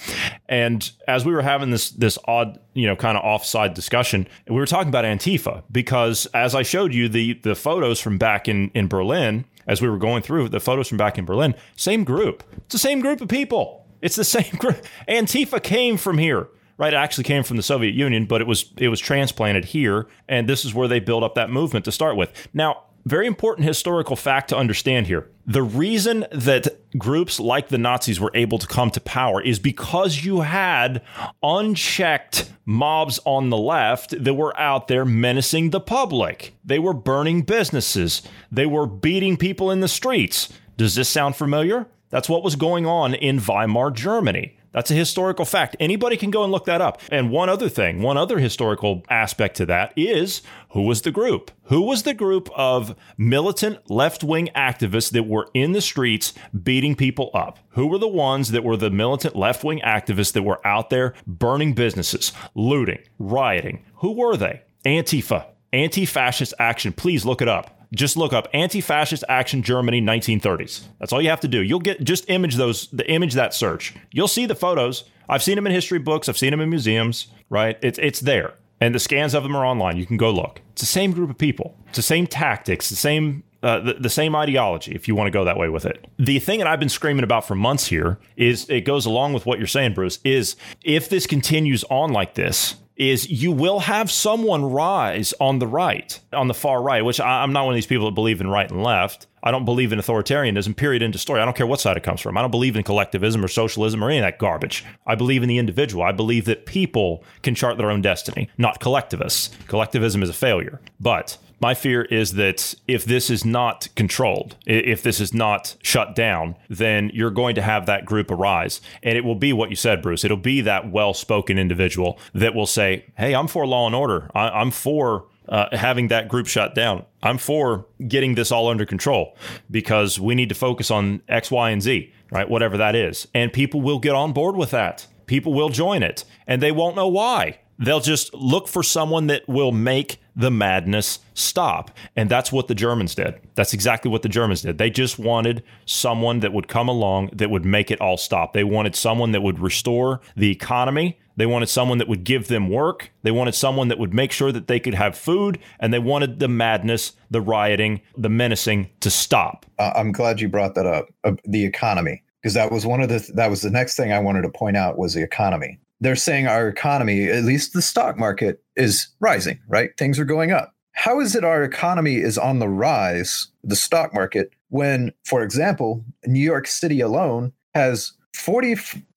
[0.48, 4.56] And as we were having this this odd, you know, kind of offside discussion, we
[4.56, 8.70] were talking about Antifa because as I showed you the the photos from back in
[8.74, 12.42] in Berlin, as we were going through the photos from back in Berlin, same group.
[12.58, 13.86] It's the same group of people.
[14.02, 14.84] It's the same group.
[15.08, 16.92] Antifa came from here right?
[16.92, 20.48] It actually came from the Soviet Union, but it was it was transplanted here, and
[20.48, 22.48] this is where they built up that movement to start with.
[22.52, 25.30] Now, very important historical fact to understand here.
[25.46, 26.66] The reason that
[26.98, 31.02] groups like the Nazis were able to come to power is because you had
[31.40, 36.56] unchecked mobs on the left that were out there menacing the public.
[36.64, 40.52] They were burning businesses, they were beating people in the streets.
[40.76, 41.86] Does this sound familiar?
[42.10, 44.58] That's what was going on in Weimar Germany.
[44.76, 45.74] That's a historical fact.
[45.80, 47.00] Anybody can go and look that up.
[47.10, 51.50] And one other thing, one other historical aspect to that is who was the group?
[51.64, 56.94] Who was the group of militant left wing activists that were in the streets beating
[56.94, 57.58] people up?
[57.70, 61.14] Who were the ones that were the militant left wing activists that were out there
[61.26, 63.82] burning businesses, looting, rioting?
[64.00, 64.60] Who were they?
[64.84, 66.92] Antifa, anti fascist action.
[66.92, 70.84] Please look it up just look up anti-fascist action Germany 1930s.
[70.98, 71.62] That's all you have to do.
[71.62, 73.94] You'll get just image those the image that search.
[74.12, 75.04] You'll see the photos.
[75.28, 77.78] I've seen them in history books, I've seen them in museums, right?
[77.82, 78.54] It's it's there.
[78.80, 79.96] And the scans of them are online.
[79.96, 80.60] You can go look.
[80.72, 81.78] It's the same group of people.
[81.88, 85.30] It's the same tactics, the same uh, the, the same ideology, if you want to
[85.30, 86.06] go that way with it.
[86.18, 89.46] The thing that I've been screaming about for months here is it goes along with
[89.46, 94.10] what you're saying, Bruce, is if this continues on like this, is you will have
[94.10, 97.76] someone rise on the right, on the far right, which I, am not one of
[97.76, 99.26] these people that believe in right and left.
[99.42, 101.40] I don't believe in authoritarianism, period, end of story.
[101.40, 102.36] I don't care what side it comes from.
[102.36, 104.84] I don't believe in collectivism or socialism or any of that garbage.
[105.06, 106.02] I believe in the individual.
[106.02, 109.50] I believe that people can chart their own destiny, not collectivists.
[109.68, 110.80] Collectivism is a failure.
[110.98, 116.14] But my fear is that if this is not controlled, if this is not shut
[116.14, 118.80] down, then you're going to have that group arise.
[119.02, 120.24] And it will be what you said, Bruce.
[120.24, 124.30] It'll be that well spoken individual that will say, Hey, I'm for law and order.
[124.34, 127.04] I- am for uh, having that group shut down.
[127.22, 129.36] I'm for getting this all under control
[129.70, 132.48] because we need to focus on X, Y, and Z, right?
[132.48, 133.28] Whatever that is.
[133.34, 135.06] And people will get on board with that.
[135.26, 137.60] People will join it and they won't know why.
[137.78, 141.90] They'll just look for someone that will make the madness stop.
[142.14, 143.40] And that's what the Germans did.
[143.54, 144.78] That's exactly what the Germans did.
[144.78, 148.52] They just wanted someone that would come along that would make it all stop.
[148.52, 151.18] They wanted someone that would restore the economy.
[151.36, 153.10] They wanted someone that would give them work.
[153.22, 155.58] They wanted someone that would make sure that they could have food.
[155.78, 159.66] And they wanted the madness, the rioting, the menacing to stop.
[159.78, 161.08] Uh, I'm glad you brought that up.
[161.24, 164.20] Uh, the economy because that was one of the that was the next thing I
[164.20, 168.18] wanted to point out was the economy they're saying our economy, at least the stock
[168.18, 169.90] market, is rising, right?
[169.96, 170.74] Things are going up.
[170.92, 176.04] How is it our economy is on the rise, the stock market, when, for example,
[176.26, 178.76] New York City alone has 40,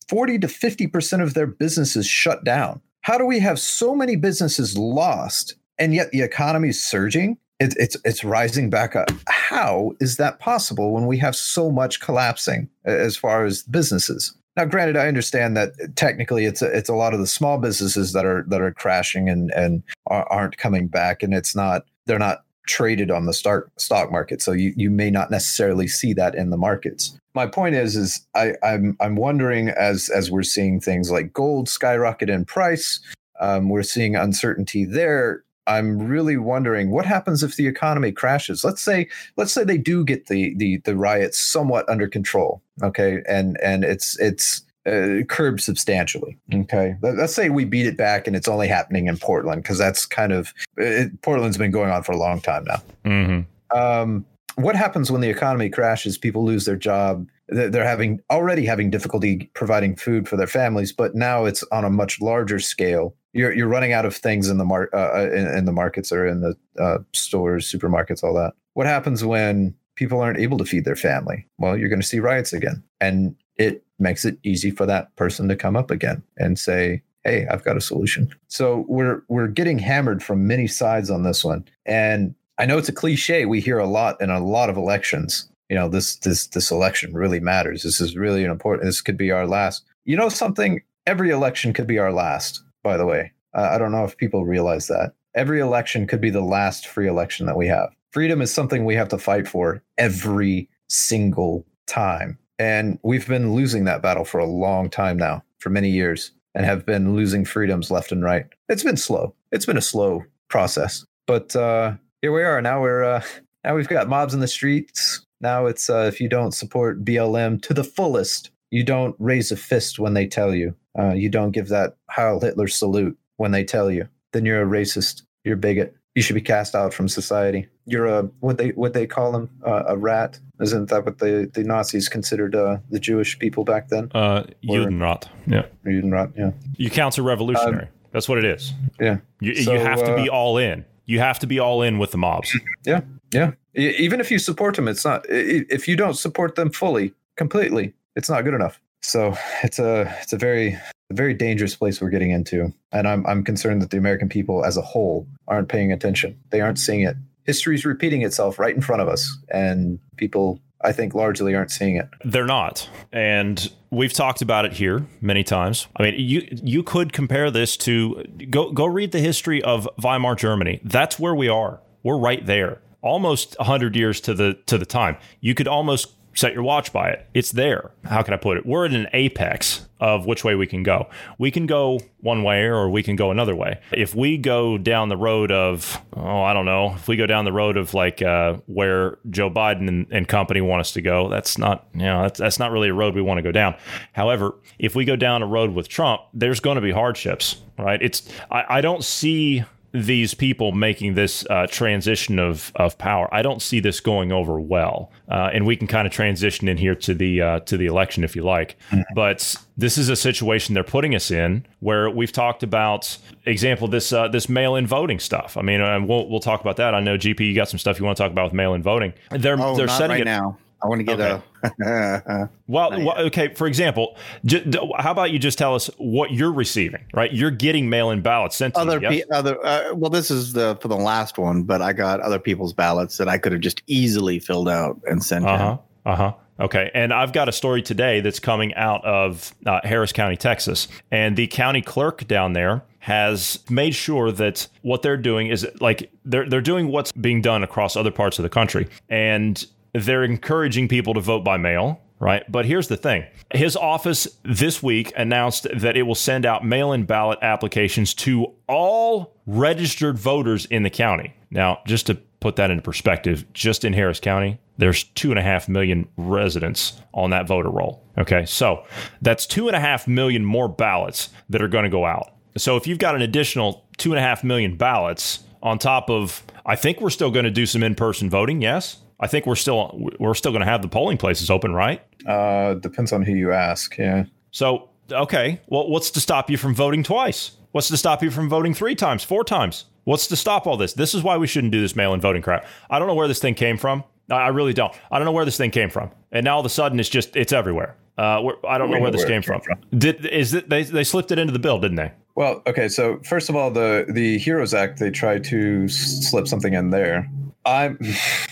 [0.10, 2.82] 40 to 50% of their businesses shut down?
[3.02, 7.38] How do we have so many businesses lost and yet the economy is surging?
[7.60, 9.10] It, it's it's rising back up.
[9.28, 14.34] How is that possible when we have so much collapsing as far as businesses?
[14.58, 18.14] Now, granted, I understand that technically it's a, it's a lot of the small businesses
[18.14, 22.44] that are that are crashing and and aren't coming back, and it's not they're not
[22.68, 26.50] traded on the stock stock market, so you you may not necessarily see that in
[26.50, 27.18] the markets.
[27.36, 31.70] My point is is I, I'm I'm wondering as as we're seeing things like gold
[31.70, 33.00] skyrocket in price,
[33.40, 35.44] um, we're seeing uncertainty there.
[35.70, 38.64] I'm really wondering what happens if the economy crashes.
[38.64, 43.22] Let's say let's say they do get the the the riots somewhat under control, okay,
[43.30, 46.38] and and it's it's uh, curbed substantially.
[46.54, 50.08] Okay, let's say we beat it back and it's only happening in Portland because that's
[50.08, 52.82] kind of it, Portland's been going on for a long time now.
[53.06, 53.78] Mm-hmm.
[53.78, 56.18] Um, what happens when the economy crashes?
[56.18, 57.28] People lose their job.
[57.52, 61.90] They're having already having difficulty providing food for their families, but now it's on a
[61.90, 65.48] much larger scale you're you're running out of things in the mar- uh, uh, in,
[65.48, 68.54] in, the markets or in the uh, stores, supermarkets, all that.
[68.74, 71.46] What happens when people aren't able to feed their family?
[71.58, 75.48] Well, you're going to see riots again, and it makes it easy for that person
[75.50, 79.80] to come up again and say, "Hey, I've got a solution." So we're we're getting
[79.80, 83.78] hammered from many sides on this one, and I know it's a cliche we hear
[83.78, 85.50] a lot in a lot of elections.
[85.70, 87.84] You know, this this this election really matters.
[87.84, 88.86] This is really an important.
[88.86, 89.86] This could be our last.
[90.04, 90.82] You know, something.
[91.06, 92.62] Every election could be our last.
[92.84, 96.30] By the way, uh, I don't know if people realize that every election could be
[96.30, 97.90] the last free election that we have.
[98.12, 103.86] Freedom is something we have to fight for every single time, and we've been losing
[103.86, 107.92] that battle for a long time now, for many years, and have been losing freedoms
[107.92, 108.46] left and right.
[108.68, 109.36] It's been slow.
[109.52, 111.94] It's been a slow process, but uh,
[112.24, 112.62] here we are.
[112.62, 113.24] Now we're uh,
[113.64, 115.26] now we've got mobs in the streets.
[115.42, 119.58] Now it's uh, if you don't support BLM to the fullest, you don't raise a
[119.58, 120.76] fist when they tell you.
[120.98, 124.08] Uh, you don't give that Heil Hitler salute when they tell you.
[124.34, 125.24] Then you're a racist.
[125.44, 125.96] You're a bigot.
[126.16, 127.68] You should be cast out from society.
[127.86, 130.40] You're a what they what they call them uh, a rat.
[130.60, 134.12] Isn't that what the, the Nazis considered uh, the Jewish people back then?
[134.14, 135.30] Uh, Judenrat.
[135.48, 135.66] Yeah.
[135.86, 136.34] Judenrat.
[136.38, 136.52] Yeah.
[136.76, 137.88] You counter revolutionary.
[138.12, 138.74] That's what it is.
[139.00, 139.18] Yeah.
[139.40, 140.84] You, So, you have to be uh, all in.
[141.06, 142.56] You have to be all in with the mobs.
[142.84, 143.02] Yeah,
[143.32, 143.52] yeah.
[143.76, 145.26] Even if you support them, it's not.
[145.30, 148.80] If you don't support them fully, completely, it's not good enough.
[149.02, 150.78] So it's a it's a very
[151.12, 154.78] very dangerous place we're getting into, and I'm I'm concerned that the American people as
[154.78, 156.38] a whole aren't paying attention.
[156.50, 157.16] They aren't seeing it.
[157.46, 161.96] History's repeating itself right in front of us, and people, I think, largely aren't seeing
[161.96, 162.08] it.
[162.24, 165.88] They're not, and we've talked about it here many times.
[165.96, 170.36] I mean, you you could compare this to go go read the history of Weimar
[170.36, 170.82] Germany.
[170.84, 171.80] That's where we are.
[172.04, 175.18] We're right there, almost hundred years to the to the time.
[175.42, 177.28] You could almost set your watch by it.
[177.34, 177.92] It's there.
[178.06, 178.66] How can I put it?
[178.66, 181.10] We're at an apex of which way we can go.
[181.38, 183.82] We can go one way or we can go another way.
[183.92, 187.44] If we go down the road of, oh, I don't know, if we go down
[187.44, 191.28] the road of like uh, where Joe Biden and, and company want us to go,
[191.28, 193.76] that's not, you know, that's, that's not really a road we want to go down.
[194.14, 198.02] However, if we go down a road with Trump, there's going to be hardships, right?
[198.02, 203.28] It's, I, I don't see these people making this uh, transition of of power.
[203.34, 206.78] I don't see this going over well, uh, and we can kind of transition in
[206.78, 208.78] here to the uh, to the election if you like.
[209.16, 214.14] But this is a situation they're putting us in where we've talked about example this
[214.14, 215.58] uh, this mail in voting stuff.
[215.58, 216.94] I mean, uh, we'll we'll talk about that.
[216.94, 218.84] I know GP, you got some stuff you want to talk about with mail in
[218.84, 219.14] voting.
[219.32, 220.58] They're Oh, they're setting right it now.
[220.82, 222.50] I want to get a.
[222.68, 223.54] well, well, okay.
[223.54, 227.04] For example, j- d- how about you just tell us what you're receiving?
[227.14, 229.10] Right, you're getting mail-in ballots sent to other you.
[229.10, 229.26] yes?
[229.26, 229.66] pe- other.
[229.66, 233.18] Uh, well, this is the for the last one, but I got other people's ballots
[233.18, 235.46] that I could have just easily filled out and sent.
[235.46, 235.78] Uh huh.
[236.06, 236.34] Uh huh.
[236.60, 236.92] Okay.
[236.94, 240.88] And I've got a story today that's coming out of uh, Harris County, Texas.
[241.10, 246.12] And the county clerk down there has made sure that what they're doing is like
[246.26, 248.90] they're, they're doing what's being done across other parts of the country.
[249.08, 252.02] And they're encouraging people to vote by mail.
[252.20, 252.44] Right.
[252.52, 256.92] But here's the thing his office this week announced that it will send out mail
[256.92, 261.34] in ballot applications to all registered voters in the county.
[261.50, 265.42] Now, just to put that into perspective, just in Harris County, there's two and a
[265.42, 268.04] half million residents on that voter roll.
[268.18, 268.46] Okay.
[268.46, 268.86] So
[269.22, 272.34] that's two and a half million more ballots that are going to go out.
[272.58, 276.44] So if you've got an additional two and a half million ballots on top of,
[276.66, 278.62] I think we're still going to do some in person voting.
[278.62, 278.98] Yes.
[279.20, 282.02] I think we're still we're still going to have the polling places open, right?
[282.26, 283.98] Uh, depends on who you ask.
[283.98, 284.26] Yeah.
[284.52, 287.52] So okay, well, what's to stop you from voting twice?
[287.72, 289.86] What's to stop you from voting three times, four times?
[290.06, 290.94] What's to stop all this?
[290.94, 292.66] This is why we shouldn't do this mail-in voting crap.
[292.90, 294.04] I don't know where this thing came from.
[294.32, 294.94] I really don't.
[295.12, 297.10] I don't know where this thing came from, and now all of a sudden it's
[297.10, 297.96] just it's everywhere.
[298.18, 299.80] Uh, I don't We know where know this where came came from.
[299.98, 302.12] Did is it they they slipped it into the bill, didn't they?
[302.36, 302.88] Well, okay.
[302.88, 307.30] So first of all, the the Heroes Act they tried to slip something in there.
[307.66, 307.98] I'm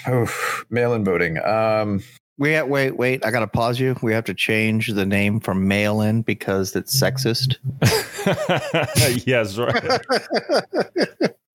[0.08, 1.38] oh, mail-in voting.
[1.46, 2.04] Um,
[2.38, 3.26] We ha- wait, wait.
[3.26, 3.96] I got to pause you.
[4.04, 7.58] We have to change the name from mail in because it's sexist.
[9.26, 9.84] yes, right.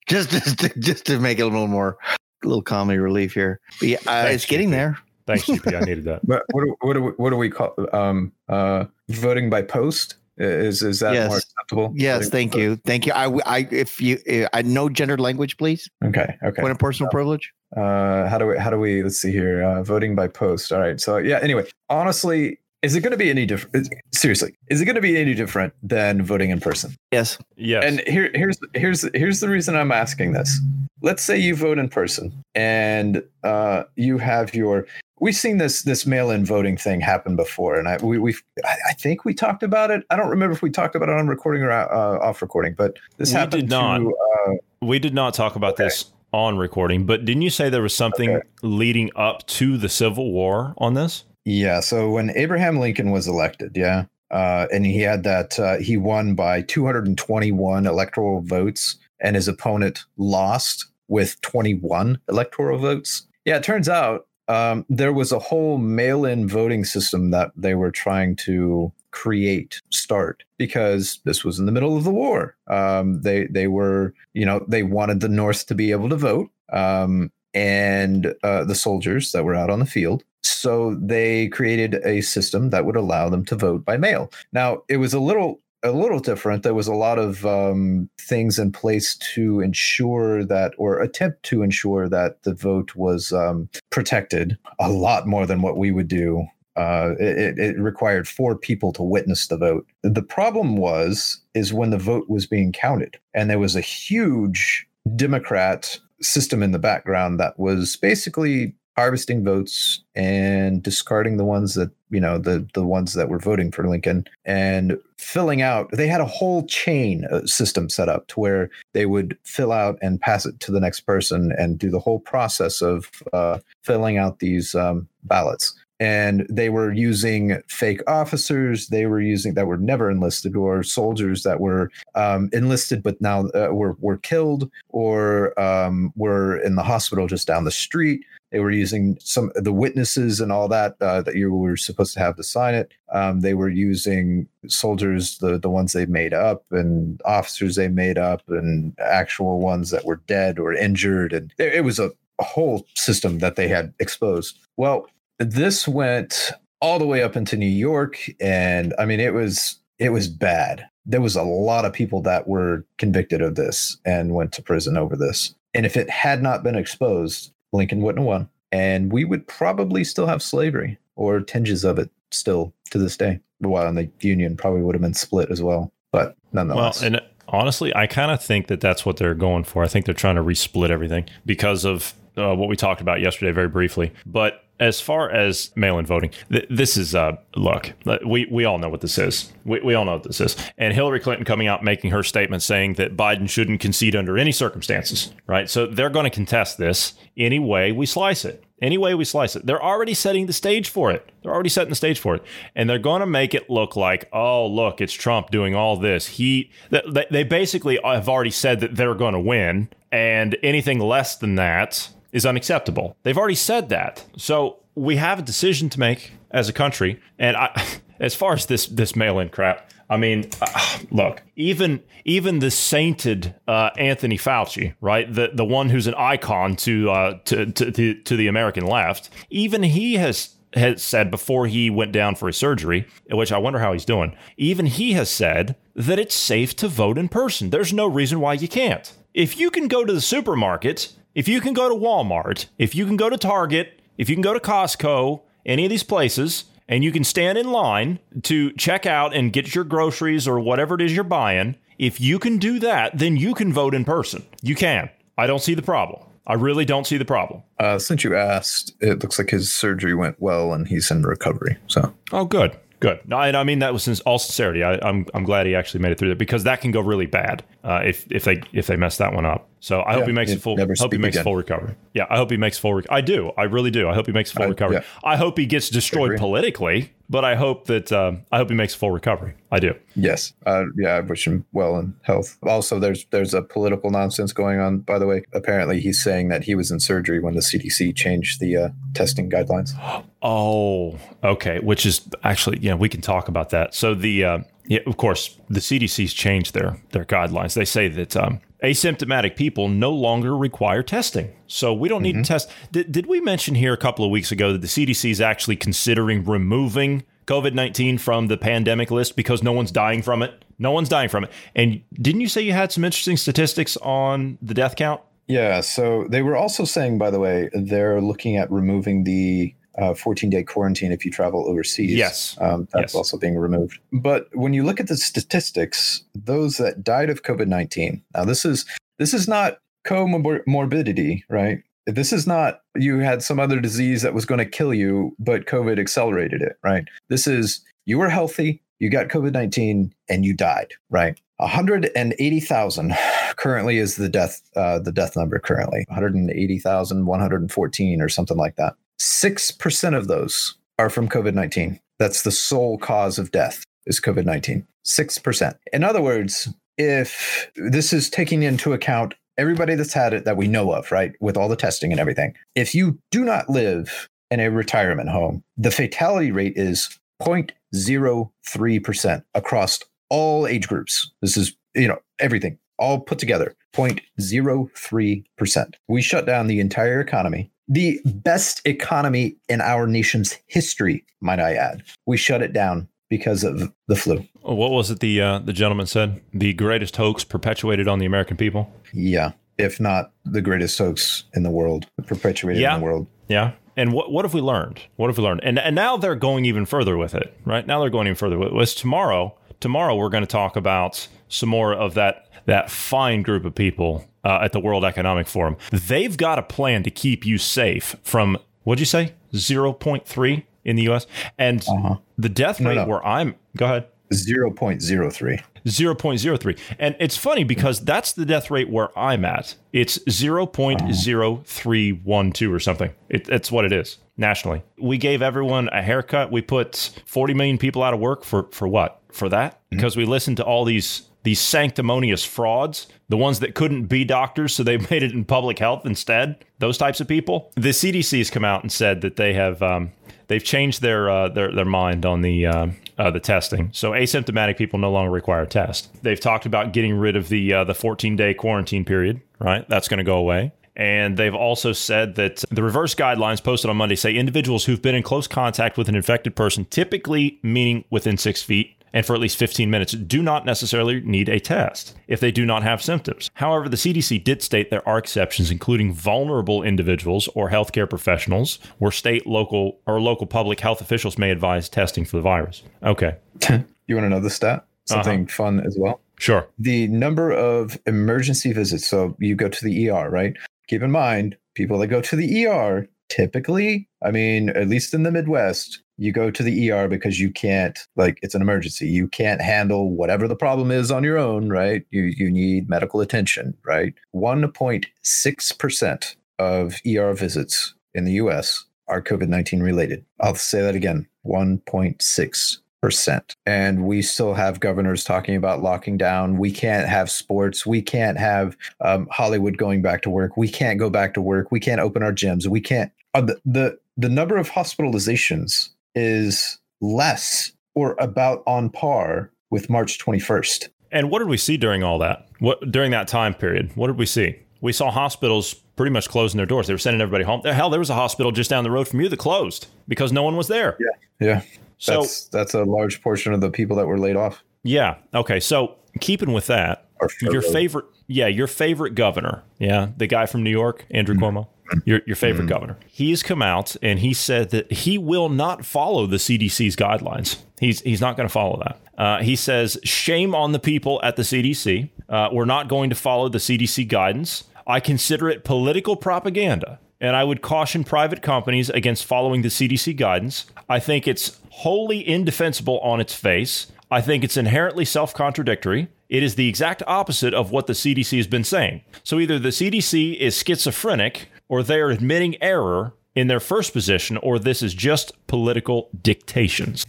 [0.08, 1.98] just, just, to, just to make it a little more,
[2.44, 3.60] a little comedy relief here.
[3.80, 4.98] But yeah, uh, it's getting there.
[5.26, 5.76] Thanks, GP.
[5.76, 6.26] I needed that.
[6.26, 10.16] but what do, what do we, what do we call um uh voting by post?
[10.38, 11.28] Is is that Yes.
[11.30, 11.94] more acceptable?
[11.96, 13.14] Yes, thank you, thank you.
[13.14, 15.90] I, I, if you, uh, I know gendered language, please.
[16.04, 16.36] Okay.
[16.44, 16.62] Okay.
[16.62, 17.52] Point of personal privilege.
[17.78, 20.80] uh how do we how do we let's see here uh voting by post all
[20.80, 24.86] right so yeah anyway honestly is it going to be any different seriously is it
[24.86, 27.40] going to be any different than voting in person Yes.
[27.58, 27.84] Yes.
[27.84, 30.60] and here here's here's here's the reason i'm asking this
[31.02, 34.86] let's say you vote in person and uh you have your
[35.24, 38.94] we've seen this this mail-in voting thing happen before and i we, we've I, I
[38.94, 41.64] think we talked about it i don't remember if we talked about it on recording
[41.64, 44.00] or uh, off recording but this We happened did not.
[44.00, 44.52] to uh,
[44.82, 48.30] We did not talk about this on recording, but didn't you say there was something
[48.30, 48.48] Okay.
[48.64, 51.26] leading up to the Civil War on this?
[51.46, 51.80] Yeah.
[51.80, 56.34] So when Abraham Lincoln was elected, yeah, uh, and he had that, uh, he won
[56.34, 63.28] by 221 electoral votes, and his opponent lost with 21 electoral votes.
[63.46, 67.92] Yeah, it turns out um, there was a whole mail-in voting system that they were
[67.92, 72.56] trying to create start because this was in the middle of the war.
[72.68, 76.50] Um, they they were you know they wanted the north to be able to vote
[76.72, 80.24] um, and uh, the soldiers that were out on the field.
[80.42, 84.32] So they created a system that would allow them to vote by mail.
[84.52, 86.64] Now it was a little a little different.
[86.64, 91.62] There was a lot of um, things in place to ensure that, or attempt to
[91.62, 96.46] ensure that the vote was um, protected a lot more than what we would do.
[96.76, 99.86] Uh, it, it required four people to witness the vote.
[100.02, 104.88] The problem was is when the vote was being counted, and there was a huge
[105.16, 111.92] Democrat system in the background that was basically harvesting votes and discarding the ones that
[112.10, 116.22] you know the the ones that were voting for Lincoln and filling out they had
[116.22, 120.46] a whole chain uh, system set up to where they would fill out and pass
[120.46, 124.76] it to the next person and do the whole process of uh, filling out these
[124.76, 130.56] um, ballots and they were using fake officers they were using that were never enlisted
[130.56, 136.58] or soldiers that were um, enlisted but now uh, were, were killed or um, were
[136.58, 140.68] in the hospital just down the street they were using some the witnesses and all
[140.68, 142.92] that uh, that you were supposed to have to sign it.
[143.12, 148.20] Um, they were using soldiers, the the ones they made up, and officers they made
[148.20, 152.44] up, and actual ones that were dead or injured, and it, it was a, a
[152.44, 154.60] whole system that they had exposed.
[154.78, 155.08] Well,
[155.44, 160.10] this went all the way up into New York, and I mean it was it
[160.10, 160.88] was bad.
[161.06, 164.98] There was a lot of people that were convicted of this and went to prison
[164.98, 165.54] over this.
[165.74, 168.50] And if it had not been exposed, Lincoln wouldn't have won.
[168.72, 173.40] And we would probably still have slavery or tinges of it still to this day.
[173.60, 175.92] While the Union probably would have been split as well.
[176.12, 177.02] But nonetheless.
[177.02, 179.84] Well, and honestly, I kind of think that that's what they're going for.
[179.84, 183.52] I think they're trying to resplit everything because of uh, what we talked about yesterday
[183.52, 184.12] very briefly.
[184.26, 187.94] But as far as mail-in voting, th- this is uh, look.
[188.26, 189.52] We we all know what this is.
[189.64, 190.58] We, we all know what this is.
[190.78, 194.52] And Hillary Clinton coming out making her statement saying that Biden shouldn't concede under any
[194.52, 195.34] circumstances.
[195.48, 195.70] Right.
[195.70, 198.64] So they're going to contest this any way we slice it.
[198.82, 201.32] Any way we slice it, they're already setting the stage for it.
[201.42, 202.44] They're already setting the stage for it,
[202.76, 206.28] and they're going to make it look like, oh, look, it's Trump doing all this.
[206.28, 211.38] He, they, they basically have already said that they're going to win, and anything less
[211.38, 213.16] than that is unacceptable.
[213.24, 214.26] They've already said that.
[214.36, 217.22] So we have a decision to make as a country.
[217.40, 217.86] And I,
[218.20, 222.72] as far as this this mail in crap, I mean, uh, look, even even the
[222.72, 227.92] sainted uh, Anthony Fauci, right, the the one who's an icon to, uh, to, to
[227.92, 232.48] to to the American left, even he has has said before he went down for
[232.48, 234.36] his surgery, which I wonder how he's doing.
[234.58, 237.70] Even he has said that it's safe to vote in person.
[237.70, 239.14] There's no reason why you can't.
[239.36, 243.06] If you can go to the supermarket if you can go to Walmart, if you
[243.06, 247.04] can go to Target, if you can go to Costco, any of these places, and
[247.04, 251.02] you can stand in line to check out and get your groceries or whatever it
[251.02, 254.46] is you're buying, if you can do that, then you can vote in person.
[254.62, 255.10] You can.
[255.38, 256.22] I don't see the problem.
[256.46, 257.64] I really don't see the problem.
[257.80, 261.78] Uh, since you asked, it looks like his surgery went well and he's in recovery.
[261.88, 262.78] So, oh, good.
[263.00, 263.20] Good.
[263.28, 264.84] No, and I mean that was in all sincerity.
[264.84, 267.02] I, am I'm, I'm glad he actually made it through that because that can go
[267.02, 269.70] really bad uh, if if they if they mess that one up.
[269.80, 270.78] So I yeah, hope he makes a full.
[270.78, 271.44] Hope he makes again.
[271.44, 271.96] full recovery.
[272.14, 272.94] Yeah, I hope he makes full.
[272.94, 273.52] Rec- I do.
[273.58, 274.08] I really do.
[274.08, 274.98] I hope he makes full I, recovery.
[274.98, 275.04] Yeah.
[275.24, 278.94] I hope he gets destroyed politically but I hope that uh, I hope he makes
[278.94, 279.56] full recovery.
[279.72, 279.96] I do.
[280.16, 280.54] Yes.
[280.68, 282.60] Uh, yeah, I wish him well in health.
[282.62, 285.00] Also, there's there's a political nonsense going on.
[285.00, 288.60] By the way, apparently he's saying that he was in surgery when the CDC changed
[288.60, 289.92] the uh, testing guidelines.
[290.46, 291.80] Oh, okay.
[291.80, 293.96] Which is actually, yeah, we can talk about that.
[293.96, 297.74] So the uh, yeah, of course, the CDC's changed their their guidelines.
[297.74, 301.54] They say that um, asymptomatic people no longer require testing.
[301.68, 302.44] So we don't need mm-hmm.
[302.44, 302.70] to test.
[302.92, 305.78] Did, did we mention here a couple of weeks ago that the CDC is actually
[305.78, 310.66] considering removing COVID 19 from the pandemic list because no one's dying from it?
[310.80, 311.52] No one's dying from it.
[311.76, 315.22] And didn't you say you had some interesting statistics on the death count?
[315.48, 315.82] Yeah.
[315.82, 320.50] So they were also saying, by the way, they're looking at removing the uh, 14
[320.50, 322.12] day quarantine if you travel overseas.
[322.12, 322.58] Yes.
[322.60, 323.16] Um, that's yes.
[323.16, 324.00] also being removed.
[324.12, 328.66] But when you look at the statistics, those that died of COVID 19, now this
[328.66, 328.86] is
[329.20, 331.82] this is not comorbidity, right?
[332.06, 335.66] This is not you had some other disease that was going to kill you, but
[335.66, 337.06] COVID accelerated it, right?
[337.30, 341.40] This is you were healthy, you got COVID 19, and you died, right?
[341.58, 343.14] 180,000
[343.56, 348.96] currently is the death uh, the death number currently 180,114 or something like that.
[349.20, 352.00] 6% of those are from COVID 19.
[352.20, 354.86] That's the sole cause of death is COVID 19.
[355.06, 355.76] 6%.
[355.92, 360.68] In other words, if this is taking into account everybody that's had it that we
[360.68, 364.60] know of, right, with all the testing and everything, if you do not live in
[364.60, 365.64] a retirement home.
[365.78, 370.00] The fatality rate is 0.03% across
[370.30, 371.32] all age groups.
[371.42, 375.94] This is, you know, everything all put together 0.03%.
[376.08, 377.72] We shut down the entire economy.
[377.88, 382.04] The best economy in our nation's history, might I add.
[382.26, 384.46] We shut it down because of the flu.
[384.62, 386.42] What was it the uh, the gentleman said?
[386.54, 388.92] The greatest hoax perpetuated on the American people?
[389.12, 392.96] Yeah, if not the greatest hoax in the world, perpetuated Yeah.
[392.96, 393.28] in the world.
[393.50, 393.72] Yeah.
[393.98, 395.02] And what what have we learned?
[395.18, 395.62] What have we learned?
[395.64, 397.86] And and now they're going even further with it, right?
[397.86, 398.74] Now they're going even further with it.
[398.74, 399.58] Was tomorrow.
[399.82, 404.26] Tomorrow we're going to talk about some more of that that fine group of people
[404.44, 405.78] uh, at the World Economic Forum.
[405.92, 410.66] They've got a plan to keep you safe from what'd you say zero point three
[410.84, 411.26] in the U.S.
[411.58, 412.18] and Uh-huh.
[412.38, 413.06] the death rate no.
[413.06, 413.56] where I'm.
[413.78, 414.08] Go ahead.
[414.34, 415.62] 0.03.
[415.86, 416.80] 0.03.
[416.98, 419.76] And it's funny because that's the death rate where I'm at.
[419.92, 423.12] It's 0.0312 or something.
[423.30, 424.84] It, it's what it is nationally.
[425.00, 426.52] We gave everyone a haircut.
[426.52, 429.22] We put 40 million people out of work for, for what?
[429.32, 429.80] For that?
[429.90, 434.74] Because we listened to all these these sanctimonious frauds, the ones that couldn't be doctors,
[434.74, 436.64] so they made it in public health instead.
[436.80, 437.72] Those types of people.
[437.76, 440.12] The CDC has come out and said that they have um,
[440.48, 442.88] they've changed their uh, their their mind on the uh,
[443.18, 443.90] uh, the testing.
[443.94, 446.10] So asymptomatic people no longer require a test.
[446.24, 449.42] They've talked about getting rid of the uh, the 14 day quarantine period.
[449.60, 450.74] Right, that's going to go away.
[450.96, 455.16] And they've also said that the reverse guidelines posted on Monday say individuals who've been
[455.16, 459.40] in close contact with an infected person, typically meaning within six feet, and for at
[459.40, 463.50] least 15 minutes do not necessarily need a test if they do not have symptoms.
[463.54, 469.12] However, the CDC did state there are exceptions, including vulnerable individuals or healthcare professionals, where
[469.12, 472.84] state, local, or local public health officials may advise testing for the virus.
[473.04, 473.38] Okay,
[474.08, 474.86] You want to know the stat?
[475.06, 476.22] Something fun as well.
[476.40, 476.68] sure.
[476.80, 479.08] The number of emergency visits.
[479.08, 480.56] So you go to the ER, right?
[480.88, 485.24] Keep in mind, people that go to the ER typically, I mean, at least in
[485.24, 489.08] the Midwest, you go to the ER because you can't, like, it's an emergency.
[489.08, 492.06] You can't handle whatever the problem is on your own, right?
[492.12, 494.14] You you need medical attention, right?
[494.36, 500.26] 1.6% of ER visits in the US are COVID 19 related.
[500.40, 503.58] I'll say that again 1.6 percent.
[503.66, 506.58] And we still have governors talking about locking down.
[506.58, 507.86] We can't have sports.
[507.86, 510.56] We can't have um, Hollywood going back to work.
[510.56, 511.70] We can't go back to work.
[511.70, 512.66] We can't open our gyms.
[512.66, 513.12] We can't.
[513.34, 520.20] Uh, the, the the number of hospitalizations is less or about on par with March
[520.20, 520.90] 21st.
[521.12, 522.48] And what did we see during all that?
[522.60, 523.92] What during that time period?
[523.96, 524.60] What did we see?
[524.82, 526.88] We saw hospitals pretty much closing their doors.
[526.88, 527.62] They were sending everybody home.
[527.64, 530.44] Hell, there was a hospital just down the road from you that closed because no
[530.44, 530.98] one was there.
[531.00, 531.62] Yeah, Yeah.
[532.00, 534.62] So that's that's a large portion of the people that were laid off.
[534.84, 535.62] yeah, okay.
[535.62, 537.08] So keeping with that,
[537.42, 541.58] your favorite, yeah, your favorite governor, yeah, the guy from New York, Andrew mm-hmm.
[541.58, 541.68] Cuomo,
[542.06, 542.98] your your favorite governor.
[543.08, 547.58] He's come out and he said that he will not follow the CDC's guidelines.
[547.80, 549.00] He's he's not going to follow that.
[549.18, 552.10] Uh, he says, "Shame on the people at the CDC.
[552.30, 554.64] Uh, we're not going to follow the CDC guidance.
[554.88, 560.18] I consider it political propaganda." And I would caution private companies against following the CDC
[560.18, 560.66] guidance.
[560.90, 563.88] I think it's wholly indefensible on its face.
[564.12, 566.10] I think it's inherently self contradictory.
[566.30, 569.02] It is the exact opposite of what the CDC has been saying.
[569.24, 574.38] So either the CDC is schizophrenic or they are admitting error in their first position,
[574.38, 577.04] or this is just political dictations.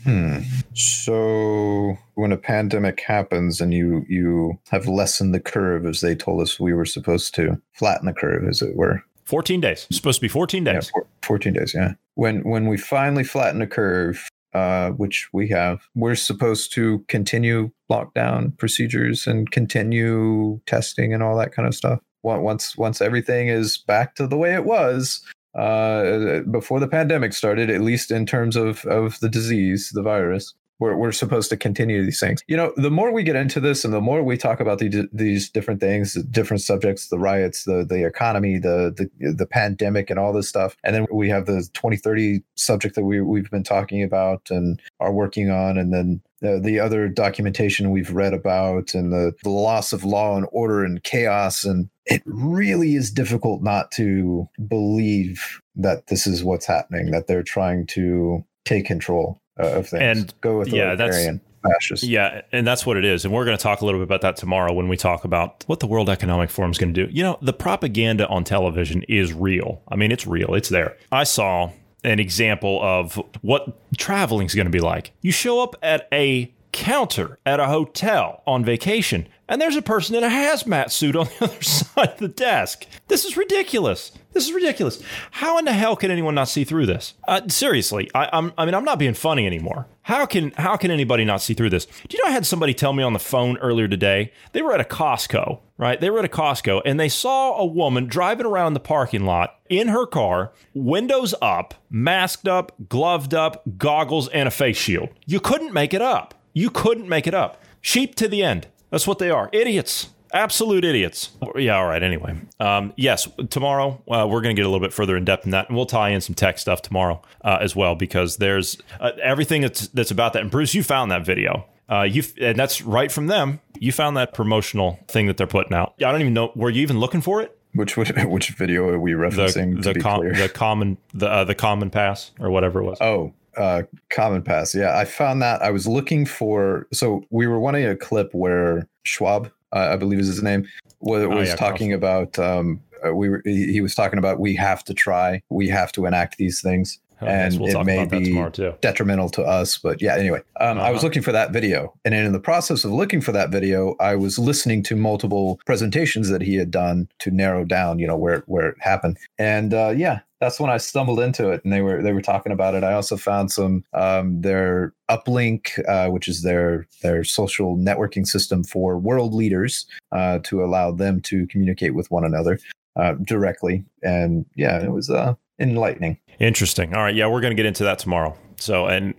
[0.74, 6.40] So when a pandemic happens and you you have lessened the curve as they told
[6.40, 9.86] us we were supposed to flatten the curve as it were 14 days.
[9.88, 10.90] It's supposed to be 14 yeah days.
[10.90, 15.80] four, 14 days yeah when when we finally flatten the curve uh, which we have
[15.94, 22.00] we're supposed to continue lockdown procedures and continue testing and all that kind of stuff
[22.24, 25.22] once once everything is back to the way it was
[25.54, 30.54] uh, before the pandemic started, at least in terms of, of the disease, the virus.
[30.80, 32.42] We're, we're supposed to continue these things.
[32.48, 35.08] You know, the more we get into this and the more we talk about the,
[35.12, 40.18] these different things, different subjects, the riots, the, the economy, the, the, the pandemic and
[40.18, 40.76] all this stuff.
[40.82, 45.12] And then we have the 2030 subject that we, we've been talking about and are
[45.12, 45.78] working on.
[45.78, 50.36] And then the, the other documentation we've read about and the, the loss of law
[50.36, 51.64] and order and chaos.
[51.64, 57.42] And it really is difficult not to believe that this is what's happening, that they're
[57.42, 60.02] trying to take control Uh, of things.
[60.02, 62.02] And, go with yeah, that's- fascist.
[62.02, 63.24] Yeah, and that's what it is.
[63.24, 65.64] And we're going to talk a little bit about that tomorrow when we talk about
[65.66, 67.12] what the World Economic Forum is going to do.
[67.12, 69.82] You know, the propaganda on television is real.
[69.88, 70.96] I mean, it's real, it's there.
[71.10, 71.70] I saw
[72.02, 75.12] an example of what traveling is going to be like.
[75.22, 80.16] You show up at a counter at a hotel on vacation, and there's a person
[80.16, 82.86] in a hazmat suit on the other side of the desk.
[83.06, 84.10] This is ridiculous.
[84.32, 85.00] This is ridiculous.
[85.30, 87.14] How in the hell can anyone not see through this?
[87.28, 89.86] Uh, seriously, I, I'm, I mean, I'm not being funny anymore.
[90.02, 91.86] How can how can anybody not see through this?
[91.86, 94.32] Do you know I had somebody tell me on the phone earlier today?
[94.52, 95.98] They were at a Costco, right?
[95.98, 99.60] They were at a Costco and they saw a woman driving around the parking lot
[99.70, 105.08] in her car, windows up, masked up, gloved up, goggles, and a face shield.
[105.24, 106.34] You couldn't make it up.
[106.54, 107.60] You couldn't make it up.
[107.82, 108.68] Sheep to the end.
[108.90, 109.50] That's what they are.
[109.52, 110.08] Idiots.
[110.32, 111.30] Absolute idiots.
[111.54, 112.02] Yeah, all right.
[112.02, 115.44] Anyway, um, yes, tomorrow uh, we're going to get a little bit further in depth
[115.44, 118.76] in that, and we'll tie in some tech stuff tomorrow uh, as well because there's
[118.98, 120.42] uh, everything that's that's about that.
[120.42, 121.66] And Bruce, you found that video.
[121.88, 123.60] Uh, you and that's right from them.
[123.78, 125.94] You found that promotional thing that they're putting out.
[125.98, 126.50] I don't even know.
[126.56, 127.56] Were you even looking for it?
[127.74, 129.82] Which which, which video are we referencing?
[129.82, 132.98] The the, com- the common the uh, the common pass or whatever it was.
[133.00, 134.74] Oh, uh, common pass.
[134.74, 135.62] Yeah, I found that.
[135.62, 136.86] I was looking for.
[136.92, 140.66] So we were wanting a clip where Schwab uh, I believe is his name,
[141.00, 142.38] was, oh, was yeah, talking about.
[142.38, 146.06] Um, uh, we were, he was talking about we have to try, we have to
[146.06, 146.98] enact these things.
[147.20, 148.34] Oh, and we'll it may be
[148.80, 149.78] detrimental to us.
[149.78, 150.86] But yeah, anyway, um, uh-huh.
[150.86, 151.06] I was uh-huh.
[151.06, 151.94] looking for that video.
[152.04, 156.28] And in the process of looking for that video, I was listening to multiple presentations
[156.30, 159.18] that he had done to narrow down, you know, where, where it happened.
[159.38, 162.52] And uh, yeah, that's when I stumbled into it, and they were they were talking
[162.52, 162.84] about it.
[162.84, 168.62] I also found some um, their uplink, uh, which is their their social networking system
[168.62, 172.58] for world leaders uh, to allow them to communicate with one another
[172.96, 173.84] uh, directly.
[174.02, 176.18] And yeah, it was uh, enlightening.
[176.38, 176.94] Interesting.
[176.94, 178.36] All right, yeah, we're going to get into that tomorrow.
[178.56, 179.14] So and,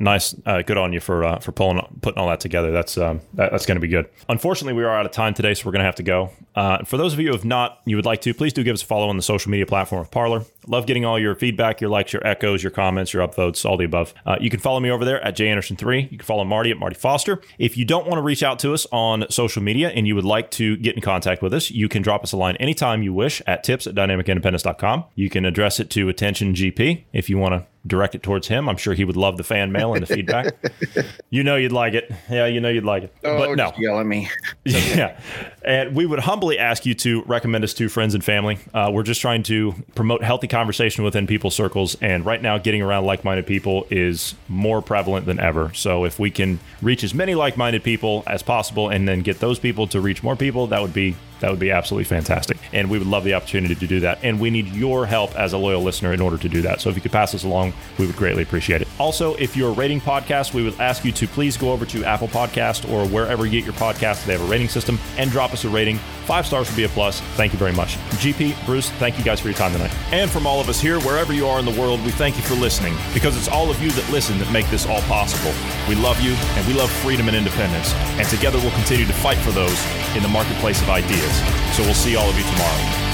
[0.00, 2.70] nice, uh, good on you for uh, for pulling putting all that together.
[2.70, 4.08] That's um, that, that's going to be good.
[4.28, 6.30] Unfortunately, we are out of time today, so we're going to have to go.
[6.54, 8.74] Uh, for those of you who have not, you would like to, please do give
[8.74, 10.44] us a follow on the social media platform of Parler.
[10.66, 13.84] Love getting all your feedback, your likes, your echoes, your comments, your upvotes, all the
[13.84, 14.14] above.
[14.26, 16.10] Uh, you can follow me over there at janderson3.
[16.10, 17.40] You can follow Marty at Marty Foster.
[17.58, 20.24] If you don't want to reach out to us on social media and you would
[20.24, 23.12] like to get in contact with us, you can drop us a line anytime you
[23.12, 25.04] wish at tips at dynamicindependence.com.
[25.14, 28.68] You can address it to attention GP if you want to direct it towards him.
[28.68, 30.54] I'm sure he would love the fan mail and the feedback.
[31.30, 32.10] you know you'd like it.
[32.30, 33.14] Yeah, you know you'd like it.
[33.24, 33.72] Oh, but no.
[33.78, 34.28] yell at me.
[34.64, 35.20] yeah.
[35.64, 38.58] And we would humbly ask you to recommend us to friends and family.
[38.72, 41.96] Uh, we're just trying to promote healthy conversation within people's circles.
[42.00, 45.72] And right now, getting around like minded people is more prevalent than ever.
[45.74, 49.40] So if we can reach as many like minded people as possible and then get
[49.40, 52.56] those people to reach more people, that would be that would be absolutely fantastic.
[52.72, 54.18] And we would love the opportunity to do that.
[54.22, 56.80] And we need your help as a loyal listener in order to do that.
[56.80, 58.88] So if you could pass us along, we would greatly appreciate it.
[58.98, 62.28] Also, if you're rating podcasts, we would ask you to please go over to Apple
[62.28, 64.24] Podcast or wherever you get your podcast.
[64.26, 65.98] They have a rating system and drop us a rating.
[66.26, 67.20] Five stars would be a plus.
[67.36, 67.96] Thank you very much.
[68.22, 69.94] GP, Bruce, thank you guys for your time tonight.
[70.10, 72.42] And from all of us here, wherever you are in the world, we thank you
[72.42, 75.52] for listening because it's all of you that listen that make this all possible.
[75.88, 77.92] We love you and we love freedom and independence.
[78.18, 79.78] And together we'll continue to fight for those
[80.16, 81.33] in the marketplace of ideas.
[81.74, 83.13] So we'll see all of you tomorrow.